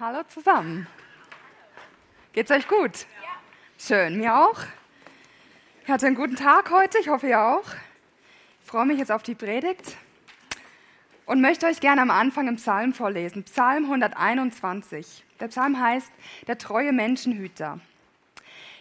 Hallo 0.00 0.22
zusammen. 0.28 0.86
Geht's 2.32 2.50
euch 2.50 2.66
gut? 2.66 3.04
Ja. 3.22 3.28
Schön, 3.78 4.16
mir 4.16 4.34
auch. 4.34 4.58
Ich 5.84 5.90
hatte 5.90 6.06
einen 6.06 6.16
guten 6.16 6.36
Tag 6.36 6.70
heute, 6.70 6.96
ich 6.96 7.10
hoffe 7.10 7.28
ihr 7.28 7.38
auch. 7.38 7.66
Ich 8.62 8.70
freue 8.70 8.86
mich 8.86 8.98
jetzt 8.98 9.12
auf 9.12 9.22
die 9.22 9.34
Predigt 9.34 9.98
und 11.26 11.42
möchte 11.42 11.66
euch 11.66 11.80
gerne 11.80 12.00
am 12.00 12.10
Anfang 12.10 12.48
im 12.48 12.56
Psalm 12.56 12.94
vorlesen. 12.94 13.44
Psalm 13.44 13.84
121. 13.84 15.22
Der 15.38 15.48
Psalm 15.48 15.78
heißt 15.78 16.10
Der 16.46 16.56
treue 16.56 16.92
Menschenhüter. 16.92 17.78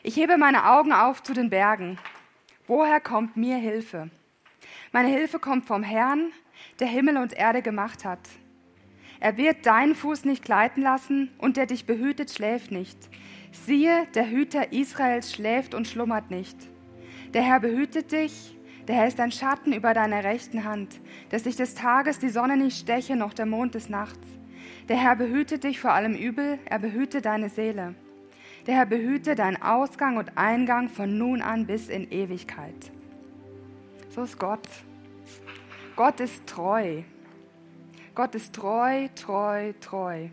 Ich 0.04 0.16
hebe 0.16 0.38
meine 0.38 0.72
Augen 0.72 0.94
auf 0.94 1.22
zu 1.22 1.34
den 1.34 1.50
Bergen. 1.50 2.00
Woher 2.66 3.02
kommt 3.02 3.36
mir 3.36 3.58
Hilfe? 3.58 4.10
Meine 4.94 5.10
Hilfe 5.10 5.40
kommt 5.40 5.66
vom 5.66 5.84
Herrn, 5.84 6.32
der 6.80 6.88
Himmel 6.88 7.18
und 7.18 7.34
Erde 7.34 7.62
gemacht 7.62 8.06
hat. 8.06 8.22
Er 9.20 9.38
wird 9.38 9.66
deinen 9.66 9.96
Fuß 9.96 10.26
nicht 10.26 10.44
gleiten 10.44 10.82
lassen 10.82 11.30
und 11.38 11.58
der 11.58 11.66
dich 11.66 11.86
behütet 11.86 12.32
schläft 12.32 12.72
nicht. 12.72 12.98
Siehe, 13.52 14.08
der 14.16 14.30
Hüter 14.30 14.72
Israels 14.72 15.34
schläft 15.34 15.74
und 15.74 15.88
schlummert 15.88 16.32
nicht. 16.32 16.58
Der 17.34 17.42
Herr 17.42 17.60
behütet 17.60 18.12
dich, 18.12 18.56
der 18.88 18.96
Herr 18.96 19.08
ist 19.08 19.20
ein 19.20 19.32
Schatten 19.32 19.74
über 19.74 19.94
deiner 19.94 20.24
rechten 20.24 20.64
Hand, 20.64 21.00
dass 21.30 21.44
dich 21.44 21.56
des 21.56 21.76
Tages 21.76 22.20
die 22.20 22.30
Sonne 22.30 22.58
nicht 22.58 22.80
steche, 22.80 23.16
noch 23.16 23.34
der 23.34 23.46
Mond 23.46 23.76
des 23.76 23.90
Nachts. 23.90 24.28
Der 24.88 24.98
Herr 24.98 25.16
behütet 25.16 25.64
dich 25.64 25.80
vor 25.80 25.92
allem 25.92 26.16
Übel, 26.16 26.58
er 26.66 26.80
behüte 26.80 27.22
deine 27.22 27.50
Seele. 27.50 27.96
Der 28.66 28.76
Herr 28.76 28.86
behüte 28.86 29.36
deinen 29.36 29.62
Ausgang 29.62 30.18
und 30.18 30.38
Eingang 30.38 30.90
von 30.90 31.18
nun 31.18 31.42
an 31.42 31.68
bis 31.68 31.90
in 31.90 32.12
Ewigkeit. 32.12 32.92
So 34.10 34.24
ist 34.24 34.40
Gott. 34.40 34.68
Gott 35.96 36.20
ist 36.20 36.48
treu. 36.48 37.04
Gott 38.20 38.36
ist 38.36 38.54
treu, 38.54 39.08
treu, 39.16 39.72
treu. 39.80 40.28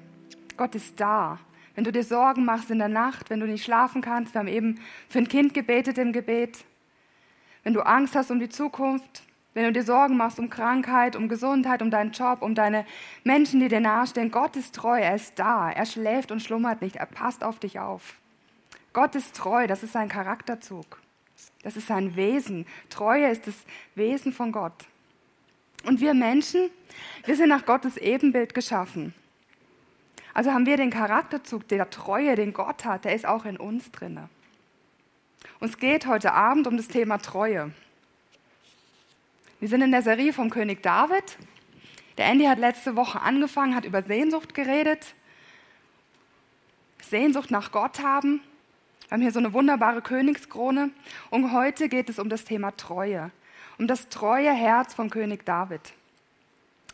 Gott 0.57 0.75
ist 0.75 0.99
da. 0.99 1.39
Wenn 1.77 1.85
du 1.85 1.93
dir 1.93 2.03
Sorgen 2.03 2.45
machst 2.45 2.69
in 2.69 2.81
der 2.81 2.89
Nacht, 2.89 3.31
wenn 3.31 3.39
du 3.39 3.47
nicht 3.47 3.63
schlafen 3.63 4.03
kannst, 4.03 4.35
wir 4.35 4.41
haben 4.41 4.49
eben 4.49 4.81
für 5.09 5.21
ein 5.21 5.29
Kind 5.29 5.55
gebetet 5.55 5.97
im 5.97 6.13
Gebet. 6.13 6.65
Wenn 7.63 7.75
du 7.75 7.83
Angst 7.83 8.17
hast 8.17 8.33
um 8.33 8.41
die 8.41 8.49
Zukunft, 8.49 9.23
wenn 9.55 9.67
du 9.67 9.73
dir 9.73 9.85
Sorgen 9.85 10.17
machst 10.17 10.41
um 10.41 10.51
Krankheit, 10.51 11.15
um 11.15 11.29
Gesundheit, 11.29 11.81
um 11.81 11.93
deinen 11.93 12.11
Job, 12.11 12.43
um 12.43 12.57
deine 12.57 12.85
Menschen, 13.23 13.61
die 13.61 13.69
dir 13.69 13.79
nahestehen, 13.79 14.33
Gott 14.33 14.57
ist 14.57 14.75
treu, 14.75 14.99
er 14.99 15.15
ist 15.15 15.39
da, 15.39 15.71
er 15.71 15.87
schläft 15.87 16.33
und 16.33 16.43
schlummert 16.43 16.83
nicht, 16.83 16.97
er 16.97 17.07
passt 17.07 17.45
auf 17.45 17.61
dich 17.61 17.79
auf. 17.79 18.17
Gott 18.95 19.15
ist 19.15 19.37
treu, 19.37 19.69
das 19.69 19.85
ist 19.85 19.93
sein 19.93 20.09
Charakterzug. 20.09 21.01
Das 21.63 21.77
ist 21.77 21.87
sein 21.87 22.17
Wesen. 22.17 22.67
Treue 22.91 23.31
ist 23.31 23.47
das 23.47 23.55
Wesen 23.95 24.33
von 24.33 24.51
Gott. 24.51 24.89
Und 25.87 26.01
wir 26.01 26.15
Menschen, 26.15 26.69
wir 27.27 27.37
sind 27.37 27.49
nach 27.49 27.65
Gottes 27.65 27.97
Ebenbild 27.97 28.55
geschaffen. 28.55 29.15
Also 30.35 30.53
haben 30.53 30.67
wir 30.67 30.77
den 30.77 30.91
Charakterzug 30.91 31.69
der 31.69 31.89
Treue, 31.91 32.35
den 32.35 32.53
Gott 32.53 32.85
hat, 32.85 33.05
der 33.05 33.15
ist 33.15 33.25
auch 33.25 33.45
in 33.45 33.57
uns 33.57 33.93
drinne. 33.93 34.29
Uns 35.61 35.79
geht 35.79 36.07
heute 36.07 36.33
Abend 36.33 36.67
um 36.67 36.77
das 36.77 36.89
Thema 36.89 37.19
Treue. 37.19 37.71
Wir 39.61 39.69
sind 39.69 39.81
in 39.81 39.93
der 39.93 40.03
Serie 40.03 40.33
vom 40.33 40.51
König 40.51 40.83
David. 40.83 41.39
Der 42.19 42.27
Andy 42.27 42.47
hat 42.47 42.59
letzte 42.59 42.97
Woche 42.97 43.21
angefangen, 43.21 43.77
hat 43.77 43.85
über 43.85 44.03
Sehnsucht 44.03 44.55
geredet. 44.55 45.15
Sehnsucht 47.01 47.53
nach 47.53 47.71
Gott 47.71 48.03
haben. 48.03 48.41
Wir 49.03 49.13
haben 49.13 49.23
hier 49.23 49.31
so 49.31 49.39
eine 49.39 49.53
wunderbare 49.53 50.03
Königskrone. 50.03 50.91
Und 51.31 51.53
heute 51.53 51.89
geht 51.89 52.11
es 52.11 52.19
um 52.19 52.29
das 52.29 52.45
Thema 52.45 52.77
Treue 52.77 53.31
um 53.79 53.87
das 53.87 54.09
treue 54.09 54.53
Herz 54.53 54.95
von 54.95 55.11
König 55.11 55.45
David. 55.45 55.81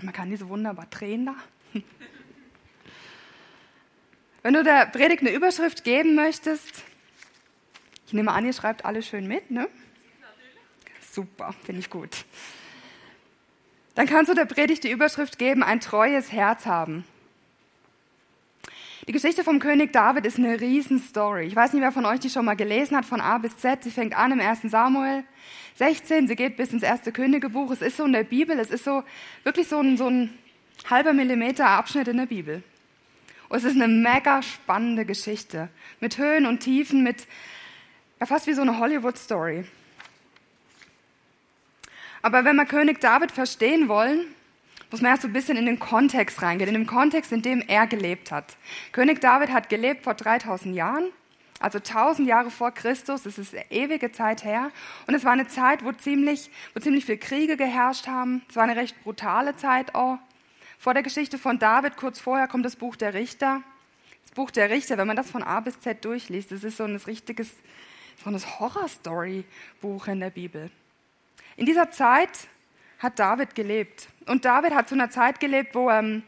Man 0.03 0.13
kann 0.13 0.31
diese 0.31 0.49
wunderbar 0.49 0.87
drehen 0.87 1.27
da. 1.27 1.35
Wenn 4.43 4.55
du 4.55 4.65
der 4.65 4.87
Predigt 4.87 5.21
eine 5.21 5.31
Überschrift 5.31 5.85
geben 5.85 6.17
möchtest, 6.17 6.83
ich 8.07 8.13
nehme 8.13 8.33
an, 8.33 8.45
ihr 8.45 8.53
schreibt 8.53 8.85
alle 8.85 9.03
schön 9.03 9.29
mit, 9.29 9.51
ne? 9.51 9.69
Super, 11.13 11.55
finde 11.65 11.81
ich 11.81 11.91
gut. 11.91 12.25
Dann 13.95 14.07
kannst 14.07 14.31
du 14.31 14.35
der 14.35 14.47
Predigt 14.47 14.85
die 14.85 14.91
Überschrift 14.91 15.39
geben, 15.39 15.63
ein 15.63 15.81
treues 15.81 16.33
Herz 16.33 16.67
haben. 16.67 17.05
Die 19.09 19.13
Geschichte 19.13 19.43
vom 19.43 19.59
König 19.59 19.93
David 19.93 20.25
ist 20.27 20.39
eine 20.39 20.61
Riesenstory. 20.61 21.47
Ich 21.47 21.57
weiß 21.57 21.73
nicht, 21.73 21.83
wer 21.83 21.91
von 21.91 22.07
euch 22.07 22.21
die 22.21 22.31
schon 22.31 22.45
mal 22.45 22.55
gelesen 22.55 22.97
hat, 22.97 23.05
von 23.05 23.21
A 23.21 23.39
bis 23.39 23.57
Z. 23.57 23.83
Sie 23.83 23.91
fängt 23.91 24.17
an 24.17 24.31
im 24.31 24.41
1. 24.41 24.61
Samuel 24.63 25.25
16, 25.75 26.29
sie 26.29 26.37
geht 26.37 26.57
bis 26.57 26.73
ins 26.73 26.85
erste 26.85 27.11
Königebuch. 27.11 27.73
Es 27.73 27.83
ist 27.83 27.97
so 27.97 28.05
in 28.05 28.13
der 28.13 28.23
Bibel, 28.23 28.57
es 28.61 28.71
ist 28.71 28.85
so 28.85 29.03
wirklich 29.43 29.67
so 29.67 29.81
ein, 29.81 29.97
so 29.97 30.07
ein 30.07 30.39
halber 30.89 31.15
Millimeter 31.15 31.67
Abschnitt 31.67 32.07
in 32.07 32.19
der 32.19 32.27
Bibel. 32.27 32.63
Und 33.49 33.59
es 33.59 33.65
ist 33.65 33.75
eine 33.75 33.89
mega 33.89 34.41
spannende 34.41 35.05
Geschichte 35.05 35.69
mit 35.99 36.17
Höhen 36.19 36.47
und 36.47 36.61
Tiefen, 36.61 37.03
mit 37.03 37.27
ja, 38.21 38.27
fast 38.27 38.47
wie 38.47 38.53
so 38.53 38.63
eine 38.63 38.79
Hollywood-Story. 38.79 39.65
Aber 42.23 42.45
wenn 42.45 42.55
wir 42.55 42.67
König 42.67 43.01
David 43.01 43.33
verstehen 43.33 43.89
wollen, 43.89 44.27
muss 44.93 45.01
man 45.01 45.11
erst 45.11 45.23
so 45.23 45.29
ein 45.29 45.33
bisschen 45.33 45.57
in 45.57 45.67
den 45.67 45.79
Kontext 45.79 46.43
reingehen, 46.43 46.69
in 46.69 46.75
den 46.75 46.87
Kontext, 46.87 47.33
in 47.33 47.43
dem 47.43 47.63
er 47.63 47.87
gelebt 47.87 48.31
hat. 48.31 48.57
König 48.93 49.21
David 49.21 49.51
hat 49.51 49.69
gelebt 49.69 50.05
vor 50.05 50.15
3000 50.15 50.77
Jahren, 50.77 51.05
also 51.61 51.79
1000 51.79 52.29
Jahre 52.29 52.51
vor 52.51 52.73
Christus, 52.73 53.23
das 53.23 53.39
ist 53.39 53.55
ewige 53.71 54.13
Zeit 54.13 54.45
her. 54.45 54.71
Und 55.07 55.15
es 55.15 55.25
war 55.25 55.33
eine 55.33 55.47
Zeit, 55.49 55.85
wo 55.85 55.93
ziemlich, 55.93 56.51
wo 56.75 56.81
ziemlich 56.81 57.07
viele 57.07 57.19
Kriege 57.19 57.57
geherrscht 57.57 58.07
haben. 58.07 58.43
Es 58.49 58.57
war 58.57 58.65
eine 58.65 58.77
recht 58.77 59.03
brutale 59.03 59.57
Zeit 59.57 59.95
auch. 59.95 60.19
Vor 60.79 60.93
der 60.93 61.03
Geschichte 61.03 61.39
von 61.39 61.59
David, 61.59 61.97
kurz 61.97 62.21
vorher, 62.21 62.49
kommt 62.49 62.65
das 62.65 62.77
Buch 62.77 62.97
der 62.97 63.15
Richter. 63.15 63.63
Das 64.25 64.33
Buch 64.33 64.51
der 64.51 64.71
Richter, 64.71 64.99
wenn 64.99 65.07
man 65.07 65.17
das 65.17 65.31
von 65.31 65.43
A 65.43 65.61
bis 65.61 65.81
Z 65.81 66.05
durchliest, 66.05 66.51
das 66.51 66.65
ist 66.65 66.77
so 66.77 66.85
ein 66.85 66.97
richtiges, 66.97 67.51
so 68.23 68.29
ein 68.29 68.39
Horror-Story-Buch 68.59 70.09
in 70.09 70.21
der 70.21 70.31
Bibel. 70.31 70.71
In 71.57 71.67
dieser 71.67 71.91
Zeit 71.93 72.49
hat 73.03 73.19
David 73.19 73.55
gelebt. 73.55 74.09
Und 74.27 74.45
David 74.45 74.75
hat 74.75 74.89
zu 74.89 74.95
einer 74.95 75.11
Zeit 75.11 75.41
gelebt, 75.41 75.75
wo 75.75 75.91
ähm, 75.91 76.23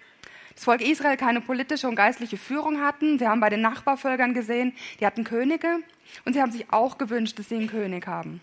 das 0.55 0.65
Volk 0.65 0.81
Israel 0.81 1.17
keine 1.17 1.41
politische 1.41 1.89
und 1.89 1.95
geistliche 1.95 2.37
Führung 2.37 2.81
hatten. 2.81 3.19
Sie 3.19 3.27
haben 3.27 3.41
bei 3.41 3.51
den 3.51 3.61
Nachbarvölkern 3.61 4.35
gesehen, 4.35 4.75
die 5.01 5.07
hatten 5.07 5.25
Könige 5.25 5.79
und 6.25 6.34
sie 6.34 6.43
haben 6.43 6.53
sich 6.53 6.73
auch 6.73 6.99
gewünscht, 6.99 7.39
dass 7.39 7.49
sie 7.49 7.57
einen 7.57 7.69
König 7.69 8.07
haben. 8.07 8.41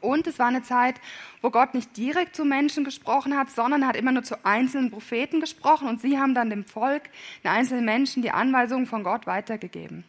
Und 0.00 0.26
es 0.26 0.38
war 0.38 0.46
eine 0.46 0.62
Zeit, 0.62 0.96
wo 1.40 1.50
Gott 1.50 1.74
nicht 1.74 1.96
direkt 1.96 2.36
zu 2.36 2.44
Menschen 2.44 2.84
gesprochen 2.84 3.36
hat, 3.36 3.50
sondern 3.50 3.86
hat 3.86 3.96
immer 3.96 4.12
nur 4.12 4.22
zu 4.22 4.44
einzelnen 4.44 4.90
Propheten 4.90 5.40
gesprochen 5.40 5.88
und 5.88 6.00
sie 6.00 6.18
haben 6.18 6.34
dann 6.34 6.50
dem 6.50 6.64
Volk, 6.64 7.04
den 7.42 7.50
einzelnen 7.50 7.84
Menschen, 7.84 8.22
die 8.22 8.30
Anweisungen 8.30 8.86
von 8.86 9.02
Gott 9.02 9.26
weitergegeben. 9.26 10.04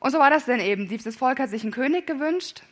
Und 0.00 0.10
so 0.10 0.18
war 0.18 0.30
das 0.30 0.46
denn 0.46 0.60
eben. 0.60 0.88
Dieses 0.88 1.16
Volk 1.16 1.38
hat 1.38 1.50
sich 1.50 1.62
einen 1.62 1.72
König 1.72 2.06
gewünscht 2.06 2.62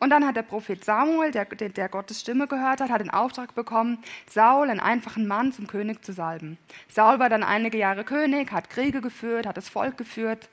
und 0.00 0.08
dann 0.08 0.26
hat 0.26 0.34
der 0.34 0.42
Prophet 0.42 0.82
Samuel, 0.82 1.30
der, 1.30 1.44
der, 1.44 1.88
Gottes 1.90 2.20
Stimme 2.20 2.46
gehört 2.46 2.80
hat, 2.80 2.88
hat 2.88 3.02
den 3.02 3.10
Auftrag 3.10 3.54
bekommen, 3.54 3.98
Saul, 4.26 4.70
einen 4.70 4.80
einfachen 4.80 5.28
Mann, 5.28 5.52
zum 5.52 5.66
König 5.66 6.02
zu 6.02 6.14
salben. 6.14 6.56
Saul 6.88 7.18
war 7.18 7.28
dann 7.28 7.42
einige 7.42 7.76
Jahre 7.76 8.02
König, 8.02 8.50
hat 8.50 8.70
Kriege 8.70 9.02
geführt, 9.02 9.46
hat 9.46 9.58
das 9.58 9.68
Volk 9.68 9.98
geführt. 9.98 10.48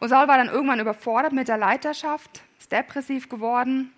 Und 0.00 0.10
Saul 0.10 0.28
war 0.28 0.36
dann 0.36 0.48
irgendwann 0.48 0.80
überfordert 0.80 1.32
mit 1.32 1.48
der 1.48 1.56
Leiterschaft, 1.56 2.42
ist 2.58 2.70
depressiv 2.72 3.30
geworden. 3.30 3.90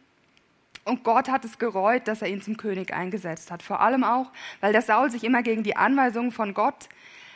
Und 0.85 1.03
Gott 1.03 1.29
hat 1.29 1.45
es 1.45 1.59
gereut, 1.59 2.07
dass 2.07 2.23
er 2.23 2.29
ihn 2.29 2.41
zum 2.41 2.57
König 2.57 2.95
eingesetzt 2.95 3.51
hat. 3.51 3.65
Vor 3.65 3.81
allem 3.81 4.05
auch, 4.05 4.31
weil 4.61 4.73
der 4.73 4.83
Saul 4.83 5.11
sich 5.11 5.25
immer 5.25 5.43
gegen 5.43 5.65
die 5.65 5.77
Anweisungen 5.77 6.31
von 6.31 6.55
Gott 6.55 6.89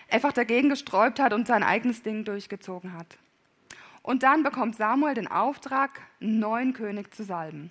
einfach 0.09 0.33
dagegen 0.33 0.69
gesträubt 0.69 1.19
hat 1.19 1.33
und 1.33 1.49
sein 1.49 1.65
eigenes 1.65 2.05
Ding 2.05 2.25
durchgezogen 2.25 2.93
hat. 2.93 3.19
Und 4.03 4.22
dann 4.22 4.43
bekommt 4.43 4.77
Samuel 4.77 5.15
den 5.15 5.28
Auftrag, 5.28 6.00
einen 6.21 6.38
neuen 6.38 6.72
König 6.72 7.15
zu 7.15 7.25
salben. 7.25 7.71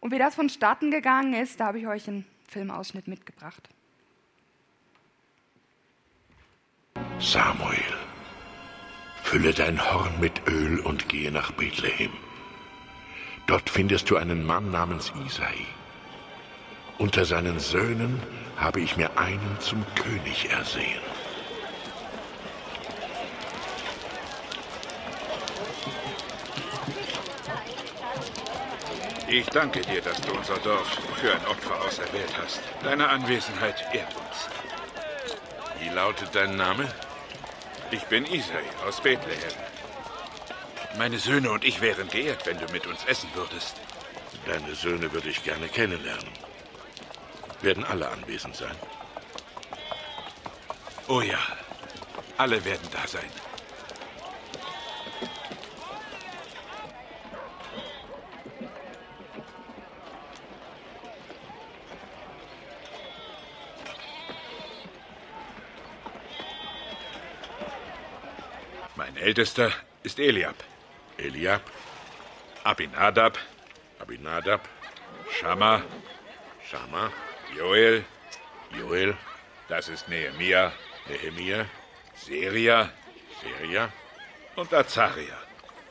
Und 0.00 0.10
wie 0.10 0.18
das 0.18 0.34
vonstatten 0.34 0.90
gegangen 0.90 1.34
ist, 1.34 1.60
da 1.60 1.66
habe 1.66 1.78
ich 1.78 1.86
euch 1.86 2.08
einen 2.08 2.26
Filmausschnitt 2.48 3.06
mitgebracht. 3.06 3.68
Samuel, 7.18 7.78
fülle 9.22 9.52
dein 9.52 9.80
Horn 9.80 10.18
mit 10.20 10.42
Öl 10.48 10.80
und 10.80 11.08
gehe 11.08 11.30
nach 11.30 11.52
Bethlehem. 11.52 12.10
Dort 13.46 13.70
findest 13.70 14.10
du 14.10 14.16
einen 14.16 14.44
Mann 14.44 14.70
namens 14.70 15.12
Isai. 15.24 15.66
Unter 16.98 17.24
seinen 17.24 17.58
Söhnen 17.60 18.20
habe 18.56 18.80
ich 18.80 18.96
mir 18.96 19.18
einen 19.18 19.56
zum 19.60 19.84
König 19.94 20.50
ersehen. 20.50 21.11
Ich 29.32 29.46
danke 29.46 29.80
dir, 29.80 30.02
dass 30.02 30.20
du 30.20 30.30
unser 30.34 30.58
Dorf 30.58 30.86
für 31.16 31.32
ein 31.32 31.46
Opfer 31.46 31.80
auserwählt 31.80 32.36
hast. 32.36 32.60
Deine 32.82 33.08
Anwesenheit 33.08 33.82
ehrt 33.94 34.14
uns. 34.14 34.50
Wie 35.80 35.88
lautet 35.88 36.34
dein 36.34 36.54
Name? 36.54 36.86
Ich 37.90 38.02
bin 38.04 38.26
Isai 38.26 38.62
aus 38.86 39.00
Bethlehem. 39.00 39.56
Meine 40.98 41.18
Söhne 41.18 41.50
und 41.50 41.64
ich 41.64 41.80
wären 41.80 42.08
geehrt, 42.08 42.44
wenn 42.44 42.58
du 42.58 42.70
mit 42.72 42.86
uns 42.86 43.06
essen 43.06 43.30
würdest. 43.32 43.76
Deine 44.44 44.74
Söhne 44.74 45.10
würde 45.14 45.30
ich 45.30 45.42
gerne 45.42 45.66
kennenlernen. 45.68 46.28
Werden 47.62 47.84
alle 47.86 48.10
anwesend 48.10 48.54
sein? 48.54 48.76
Oh 51.08 51.22
ja, 51.22 51.38
alle 52.36 52.62
werden 52.66 52.86
da 52.92 53.08
sein. 53.08 53.30
Ältester 69.22 69.72
ist 70.02 70.18
Eliab. 70.18 70.56
Eliab, 71.16 71.62
Abinadab, 72.64 73.38
Abinadab, 74.00 74.68
Schamma, 75.30 75.82
Schama, 76.68 77.12
Joel, 77.56 78.04
Joel, 78.76 79.16
das 79.68 79.88
ist 79.88 80.08
Nehemia, 80.08 80.72
Nehemia, 81.08 81.66
Seria 82.16 82.90
Seria, 83.40 83.92
und 84.56 84.74
Azaria. 84.74 85.38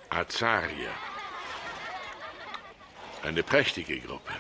Azaria. 0.10 0.92
Eine 3.24 3.44
prächtige 3.44 3.98
Gruppe. 4.02 4.34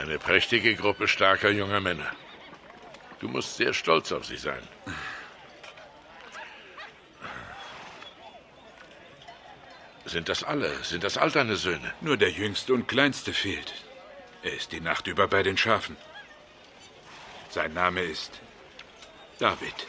Eine 0.00 0.18
prächtige 0.18 0.74
Gruppe 0.76 1.06
starker 1.06 1.50
junger 1.50 1.80
Männer. 1.80 2.10
Du 3.18 3.28
musst 3.28 3.56
sehr 3.58 3.74
stolz 3.74 4.12
auf 4.12 4.24
sie 4.24 4.38
sein. 4.38 4.62
Sind 10.06 10.30
das 10.30 10.42
alle? 10.42 10.72
Sind 10.84 11.04
das 11.04 11.18
all 11.18 11.30
deine 11.30 11.56
Söhne? 11.56 11.92
Nur 12.00 12.16
der 12.16 12.30
jüngste 12.30 12.72
und 12.72 12.88
kleinste 12.88 13.34
fehlt. 13.34 13.74
Er 14.42 14.54
ist 14.54 14.72
die 14.72 14.80
Nacht 14.80 15.06
über 15.06 15.28
bei 15.28 15.42
den 15.42 15.58
Schafen. 15.58 15.98
Sein 17.50 17.74
Name 17.74 18.00
ist 18.00 18.40
David. 19.38 19.86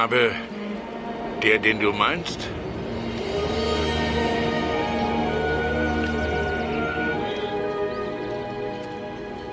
Knabe 0.00 0.34
der, 1.42 1.58
den 1.58 1.78
du 1.78 1.92
meinst? 1.92 2.48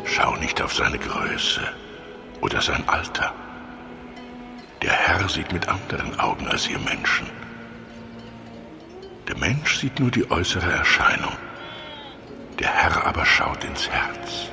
Schau 0.06 0.38
nicht 0.38 0.62
auf 0.62 0.74
seine 0.74 1.00
Größe 1.00 1.60
oder 2.40 2.62
sein 2.62 2.88
Alter. 2.88 3.34
Der 4.82 4.94
Herr 4.94 5.28
sieht 5.28 5.52
mit 5.52 5.68
anderen 5.68 6.18
Augen 6.18 6.48
als 6.48 6.70
ihr 6.70 6.80
Menschen. 6.80 7.28
Der 9.28 9.38
Mensch 9.38 9.80
sieht 9.80 10.00
nur 10.00 10.12
die 10.12 10.32
äußere 10.32 10.72
Erscheinung. 10.72 11.36
Der 12.58 12.70
Herr 12.70 13.06
aber 13.06 13.26
schaut 13.26 13.66
ins 13.66 13.90
Herz. 13.90 14.50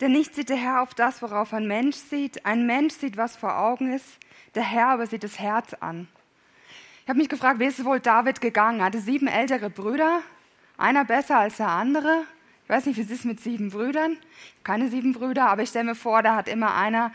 Denn 0.00 0.12
nicht 0.12 0.34
sieht 0.34 0.48
der 0.48 0.56
Herr 0.56 0.82
auf 0.82 0.94
das, 0.94 1.20
worauf 1.20 1.52
ein 1.52 1.66
Mensch 1.66 1.96
sieht. 1.96 2.46
Ein 2.46 2.66
Mensch 2.66 2.94
sieht, 2.94 3.16
was 3.16 3.36
vor 3.36 3.58
Augen 3.58 3.92
ist. 3.92 4.18
Der 4.54 4.62
Herr 4.62 4.88
aber 4.88 5.06
sieht 5.06 5.24
das 5.24 5.38
Herz 5.38 5.74
an. 5.74 6.08
Ich 7.02 7.08
habe 7.08 7.18
mich 7.18 7.28
gefragt, 7.28 7.60
wie 7.60 7.66
ist 7.66 7.78
es 7.78 7.84
wohl 7.84 8.00
David 8.00 8.40
gegangen? 8.40 8.80
Er 8.80 8.86
hatte 8.86 9.00
sieben 9.00 9.26
ältere 9.26 9.68
Brüder, 9.68 10.22
einer 10.78 11.04
besser 11.04 11.38
als 11.38 11.58
der 11.58 11.68
andere. 11.68 12.24
Ich 12.64 12.70
weiß 12.70 12.86
nicht, 12.86 12.96
wie 12.96 13.02
es 13.02 13.10
ist 13.10 13.24
mit 13.24 13.40
sieben 13.40 13.70
Brüdern. 13.70 14.16
Keine 14.64 14.88
sieben 14.88 15.12
Brüder, 15.12 15.48
aber 15.48 15.62
ich 15.62 15.68
stelle 15.68 15.86
mir 15.86 15.94
vor, 15.94 16.22
da 16.22 16.36
hat 16.36 16.48
immer 16.48 16.74
einer, 16.74 17.12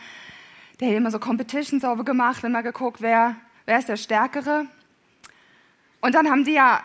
der 0.79 0.89
hat 0.89 0.95
immer 0.95 1.11
so 1.11 1.19
Competitions 1.19 1.81
sauber 1.81 2.03
gemacht, 2.03 2.43
immer 2.43 2.61
geguckt, 2.61 3.01
wer, 3.01 3.35
wer 3.65 3.79
ist 3.79 3.89
der 3.89 3.97
Stärkere. 3.97 4.65
Und 6.01 6.13
dann 6.13 6.29
haben 6.29 6.43
die 6.43 6.53
ja 6.53 6.83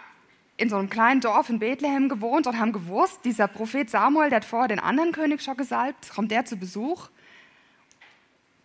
in 0.61 0.69
so 0.69 0.77
einem 0.77 0.91
kleinen 0.91 1.23
Dorf 1.23 1.49
in 1.49 1.59
Bethlehem 1.59 2.11
gewohnt 2.11 2.47
und 2.47 2.59
haben 2.59 2.73
gewusst, 2.73 3.25
dieser 3.25 3.49
Prophet 3.49 3.89
Samuel, 3.89 4.29
der 4.29 4.37
hat 4.37 4.45
vorher 4.45 4.69
den 4.69 4.79
anderen 4.79 5.13
König 5.13 5.41
schon 5.43 5.57
gesalbt, 5.57 6.11
kommt 6.11 6.31
der 6.31 6.45
zu 6.45 6.57
Besuch 6.57 7.09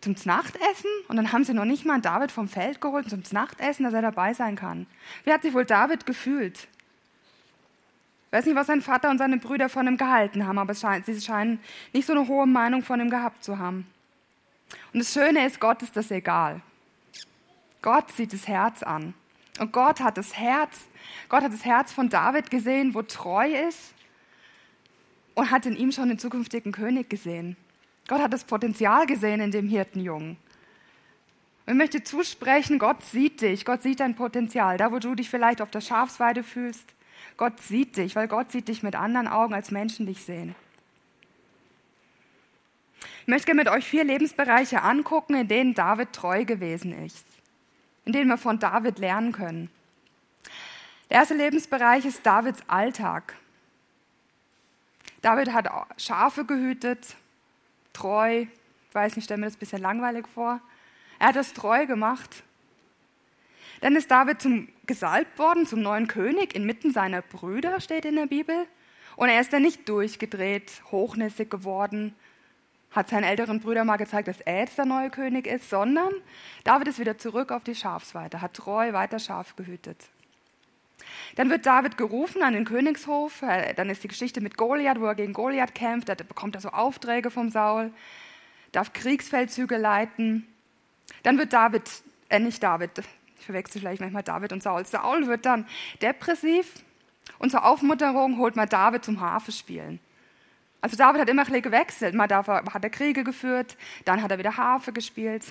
zum 0.02 0.14
Nachtessen 0.26 0.90
und 1.08 1.16
dann 1.16 1.32
haben 1.32 1.44
sie 1.44 1.54
noch 1.54 1.64
nicht 1.64 1.86
mal 1.86 2.00
David 2.00 2.30
vom 2.30 2.48
Feld 2.48 2.82
geholt 2.82 3.08
zum 3.08 3.22
Nachtessen, 3.30 3.84
dass 3.84 3.94
er 3.94 4.02
dabei 4.02 4.34
sein 4.34 4.56
kann. 4.56 4.86
Wie 5.24 5.32
hat 5.32 5.40
sich 5.40 5.54
wohl 5.54 5.64
David 5.64 6.04
gefühlt? 6.04 6.68
Ich 8.26 8.32
weiß 8.32 8.44
nicht, 8.44 8.56
was 8.56 8.66
sein 8.66 8.82
Vater 8.82 9.08
und 9.08 9.16
seine 9.16 9.38
Brüder 9.38 9.70
von 9.70 9.86
ihm 9.86 9.96
gehalten 9.96 10.46
haben, 10.46 10.58
aber 10.58 10.74
scheint, 10.74 11.06
sie 11.06 11.18
scheinen 11.18 11.60
nicht 11.94 12.06
so 12.06 12.12
eine 12.12 12.28
hohe 12.28 12.46
Meinung 12.46 12.82
von 12.82 13.00
ihm 13.00 13.08
gehabt 13.08 13.42
zu 13.42 13.58
haben. 13.58 13.86
Und 14.92 14.98
das 14.98 15.14
Schöne 15.14 15.46
ist, 15.46 15.60
Gott 15.60 15.80
ist 15.80 15.96
das 15.96 16.10
egal. 16.10 16.60
Gott 17.80 18.12
sieht 18.12 18.34
das 18.34 18.46
Herz 18.46 18.82
an. 18.82 19.14
Und 19.58 19.72
Gott 19.72 20.00
hat 20.00 20.18
das 20.18 20.36
Herz, 20.36 20.80
Gott 21.28 21.42
hat 21.42 21.52
das 21.52 21.64
Herz 21.64 21.92
von 21.92 22.08
David 22.08 22.50
gesehen, 22.50 22.94
wo 22.94 23.02
treu 23.02 23.46
ist 23.68 23.94
und 25.34 25.50
hat 25.50 25.66
in 25.66 25.76
ihm 25.76 25.92
schon 25.92 26.08
den 26.08 26.18
zukünftigen 26.18 26.72
König 26.72 27.08
gesehen. 27.08 27.56
Gott 28.08 28.20
hat 28.20 28.32
das 28.32 28.44
Potenzial 28.44 29.06
gesehen 29.06 29.40
in 29.40 29.50
dem 29.50 29.68
Hirtenjungen. 29.68 30.36
Und 31.66 31.72
ich 31.72 31.78
möchte 31.78 32.04
zusprechen, 32.04 32.78
Gott 32.78 33.02
sieht 33.02 33.40
dich, 33.40 33.64
Gott 33.64 33.82
sieht 33.82 34.00
dein 34.00 34.14
Potenzial. 34.14 34.76
Da, 34.76 34.92
wo 34.92 34.98
du 34.98 35.14
dich 35.14 35.28
vielleicht 35.28 35.60
auf 35.60 35.70
der 35.70 35.80
Schafsweide 35.80 36.44
fühlst, 36.44 36.84
Gott 37.36 37.60
sieht 37.60 37.96
dich, 37.96 38.14
weil 38.14 38.28
Gott 38.28 38.52
sieht 38.52 38.68
dich 38.68 38.82
mit 38.82 38.94
anderen 38.94 39.26
Augen, 39.26 39.52
als 39.52 39.70
Menschen 39.70 40.06
dich 40.06 40.24
sehen. 40.24 40.54
Ich 43.22 43.26
möchte 43.26 43.54
mit 43.54 43.68
euch 43.68 43.84
vier 43.84 44.04
Lebensbereiche 44.04 44.82
angucken, 44.82 45.34
in 45.34 45.48
denen 45.48 45.74
David 45.74 46.12
treu 46.12 46.44
gewesen 46.44 46.92
ist, 47.04 47.26
in 48.06 48.12
denen 48.12 48.30
wir 48.30 48.38
von 48.38 48.58
David 48.58 48.98
lernen 48.98 49.32
können. 49.32 49.68
Der 51.10 51.18
erste 51.18 51.34
Lebensbereich 51.34 52.04
ist 52.04 52.24
Davids 52.24 52.62
Alltag. 52.68 53.36
David 55.22 55.52
hat 55.52 55.68
Schafe 56.00 56.44
gehütet, 56.44 57.16
treu. 57.92 58.46
Ich 58.88 58.94
weiß 58.94 59.16
nicht, 59.16 59.26
stelle 59.26 59.40
mir 59.40 59.46
das 59.46 59.56
ein 59.56 59.58
bisschen 59.58 59.82
langweilig 59.82 60.26
vor. 60.32 60.60
Er 61.18 61.28
hat 61.28 61.36
das 61.36 61.52
treu 61.52 61.84
gemacht. 61.86 62.44
Dann 63.80 63.96
ist 63.96 64.10
David 64.10 64.40
zum, 64.40 64.68
gesalbt 64.86 65.38
worden 65.38 65.66
zum 65.66 65.82
neuen 65.82 66.06
König 66.06 66.54
inmitten 66.54 66.92
seiner 66.92 67.22
Brüder, 67.22 67.80
steht 67.80 68.04
in 68.04 68.16
der 68.16 68.26
Bibel. 68.26 68.66
Und 69.16 69.28
er 69.28 69.40
ist 69.40 69.52
dann 69.52 69.62
nicht 69.62 69.88
durchgedreht, 69.88 70.82
hochnäsig 70.90 71.50
geworden, 71.50 72.14
hat 72.96 73.08
seinen 73.08 73.24
älteren 73.24 73.60
Brüdern 73.60 73.86
mal 73.86 73.96
gezeigt, 73.96 74.28
dass 74.28 74.40
er 74.40 74.60
jetzt 74.60 74.78
der 74.78 74.86
neue 74.86 75.10
König 75.10 75.46
ist, 75.46 75.70
sondern 75.70 76.12
David 76.64 76.88
ist 76.88 76.98
wieder 76.98 77.18
zurück 77.18 77.52
auf 77.52 77.62
die 77.62 77.74
Schafsweide, 77.74 78.40
hat 78.40 78.54
treu 78.54 78.92
weiter 78.92 79.18
Schaf 79.18 79.54
gehütet. 79.54 80.08
Dann 81.36 81.50
wird 81.50 81.66
David 81.66 81.96
gerufen 81.96 82.42
an 82.42 82.54
den 82.54 82.64
Königshof. 82.64 83.42
Äh, 83.42 83.74
Dann 83.74 83.90
ist 83.90 84.02
die 84.02 84.08
Geschichte 84.08 84.40
mit 84.40 84.56
Goliath, 84.56 85.00
wo 85.00 85.06
er 85.06 85.14
gegen 85.14 85.32
Goliath 85.32 85.74
kämpft. 85.74 86.08
Da 86.08 86.14
bekommt 86.14 86.54
er 86.54 86.60
so 86.60 86.70
Aufträge 86.70 87.30
vom 87.30 87.50
Saul, 87.50 87.92
darf 88.72 88.92
Kriegsfeldzüge 88.92 89.76
leiten. 89.76 90.46
Dann 91.22 91.38
wird 91.38 91.52
David, 91.52 91.82
äh 92.28 92.40
nicht 92.40 92.62
David, 92.62 92.90
ich 93.38 93.44
verwechsel 93.44 93.80
vielleicht 93.80 94.00
manchmal 94.00 94.22
David 94.22 94.52
und 94.52 94.62
Saul. 94.62 94.84
Saul 94.84 95.26
wird 95.26 95.46
dann 95.46 95.66
depressiv 96.02 96.72
und 97.38 97.50
zur 97.50 97.64
Aufmunterung 97.64 98.38
holt 98.38 98.56
man 98.56 98.68
David 98.68 99.04
zum 99.04 99.20
Harfespielen. 99.20 100.00
Also 100.80 100.96
David 100.96 101.20
hat 101.20 101.28
immer 101.28 101.42
ein 101.42 101.46
bisschen 101.46 101.62
gewechselt. 101.62 102.14
Mal 102.14 102.28
hat 102.28 102.84
er 102.84 102.90
Kriege 102.90 103.24
geführt, 103.24 103.76
dann 104.04 104.22
hat 104.22 104.30
er 104.30 104.38
wieder 104.38 104.56
Harfe 104.56 104.92
gespielt. 104.92 105.44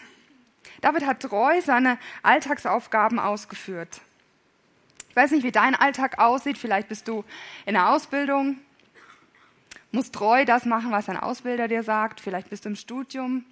David 0.82 1.05
hat 1.05 1.22
treu 1.22 1.62
seine 1.62 1.98
Alltagsaufgaben 2.24 3.20
ausgeführt. 3.20 4.01
Ich 5.10 5.15
weiß 5.15 5.32
nicht, 5.32 5.44
wie 5.44 5.51
dein 5.51 5.75
Alltag 5.75 6.20
aussieht. 6.20 6.58
Vielleicht 6.58 6.89
bist 6.89 7.08
du 7.08 7.24
in 7.65 7.74
der 7.74 7.89
Ausbildung, 7.89 8.58
musst 9.91 10.13
treu 10.13 10.44
das 10.46 10.65
machen, 10.65 10.91
was 10.91 11.05
dein 11.05 11.17
Ausbilder 11.17 11.67
dir 11.67 11.84
sagt. 11.84 12.20
Vielleicht 12.20 12.50
bist 12.50 12.65
du 12.65 12.70
im 12.70 12.75
Studium. 12.75 13.46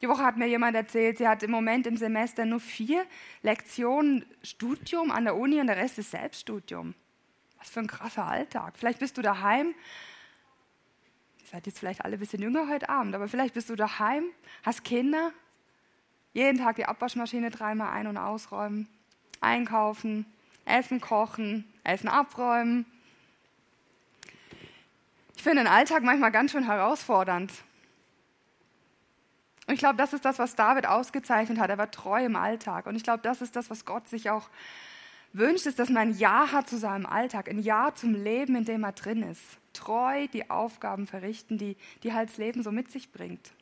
Die 0.00 0.08
Woche 0.08 0.24
hat 0.24 0.38
mir 0.38 0.46
jemand 0.46 0.74
erzählt, 0.76 1.18
sie 1.18 1.28
hat 1.28 1.42
im 1.42 1.50
Moment 1.50 1.86
im 1.86 1.98
Semester 1.98 2.46
nur 2.46 2.60
vier 2.60 3.04
Lektionen 3.42 4.24
Studium 4.42 5.10
an 5.10 5.24
der 5.24 5.36
Uni 5.36 5.60
und 5.60 5.66
der 5.66 5.76
Rest 5.76 5.98
ist 5.98 6.10
Selbststudium. 6.12 6.94
Was 7.58 7.68
für 7.68 7.80
ein 7.80 7.86
krasser 7.86 8.26
Alltag. 8.26 8.72
Vielleicht 8.78 9.00
bist 9.00 9.18
du 9.18 9.22
daheim. 9.22 9.74
Seid 11.50 11.66
jetzt 11.66 11.80
vielleicht 11.80 12.04
alle 12.04 12.16
ein 12.16 12.20
bisschen 12.20 12.40
jünger 12.40 12.68
heute 12.68 12.88
Abend, 12.88 13.12
aber 13.12 13.26
vielleicht 13.26 13.54
bist 13.54 13.70
du 13.70 13.74
daheim, 13.74 14.22
hast 14.62 14.84
Kinder, 14.84 15.32
jeden 16.32 16.58
Tag 16.58 16.76
die 16.76 16.86
Abwaschmaschine 16.86 17.50
dreimal 17.50 17.92
ein- 17.92 18.06
und 18.06 18.18
ausräumen, 18.18 18.86
einkaufen, 19.40 20.26
Essen 20.64 21.00
kochen, 21.00 21.64
Essen 21.82 22.08
abräumen. 22.08 22.86
Ich 25.34 25.42
finde 25.42 25.64
den 25.64 25.66
Alltag 25.66 26.04
manchmal 26.04 26.30
ganz 26.30 26.52
schön 26.52 26.66
herausfordernd. 26.66 27.50
Und 29.66 29.74
ich 29.74 29.80
glaube, 29.80 29.96
das 29.96 30.12
ist 30.12 30.24
das, 30.24 30.38
was 30.38 30.54
David 30.54 30.86
ausgezeichnet 30.86 31.58
hat. 31.58 31.68
Er 31.68 31.78
war 31.78 31.90
treu 31.90 32.24
im 32.24 32.36
Alltag. 32.36 32.86
Und 32.86 32.94
ich 32.94 33.02
glaube, 33.02 33.22
das 33.24 33.42
ist 33.42 33.56
das, 33.56 33.70
was 33.70 33.84
Gott 33.84 34.08
sich 34.08 34.30
auch 34.30 34.48
wünscht, 35.32 35.66
ist, 35.66 35.78
dass 35.78 35.88
man 35.88 36.08
ein 36.08 36.18
Ja 36.18 36.52
hat 36.52 36.68
zu 36.68 36.78
seinem 36.78 37.06
Alltag, 37.06 37.48
ein 37.48 37.60
Ja 37.60 37.94
zum 37.94 38.14
Leben, 38.14 38.56
in 38.56 38.64
dem 38.64 38.84
er 38.84 38.92
drin 38.92 39.22
ist. 39.22 39.42
Treu 39.72 40.26
die 40.28 40.50
Aufgaben 40.50 41.06
verrichten, 41.06 41.58
die, 41.58 41.76
die 42.02 42.12
halt 42.12 42.30
das 42.30 42.38
Leben 42.38 42.62
so 42.62 42.72
mit 42.72 42.90
sich 42.90 43.12
bringt. 43.12 43.52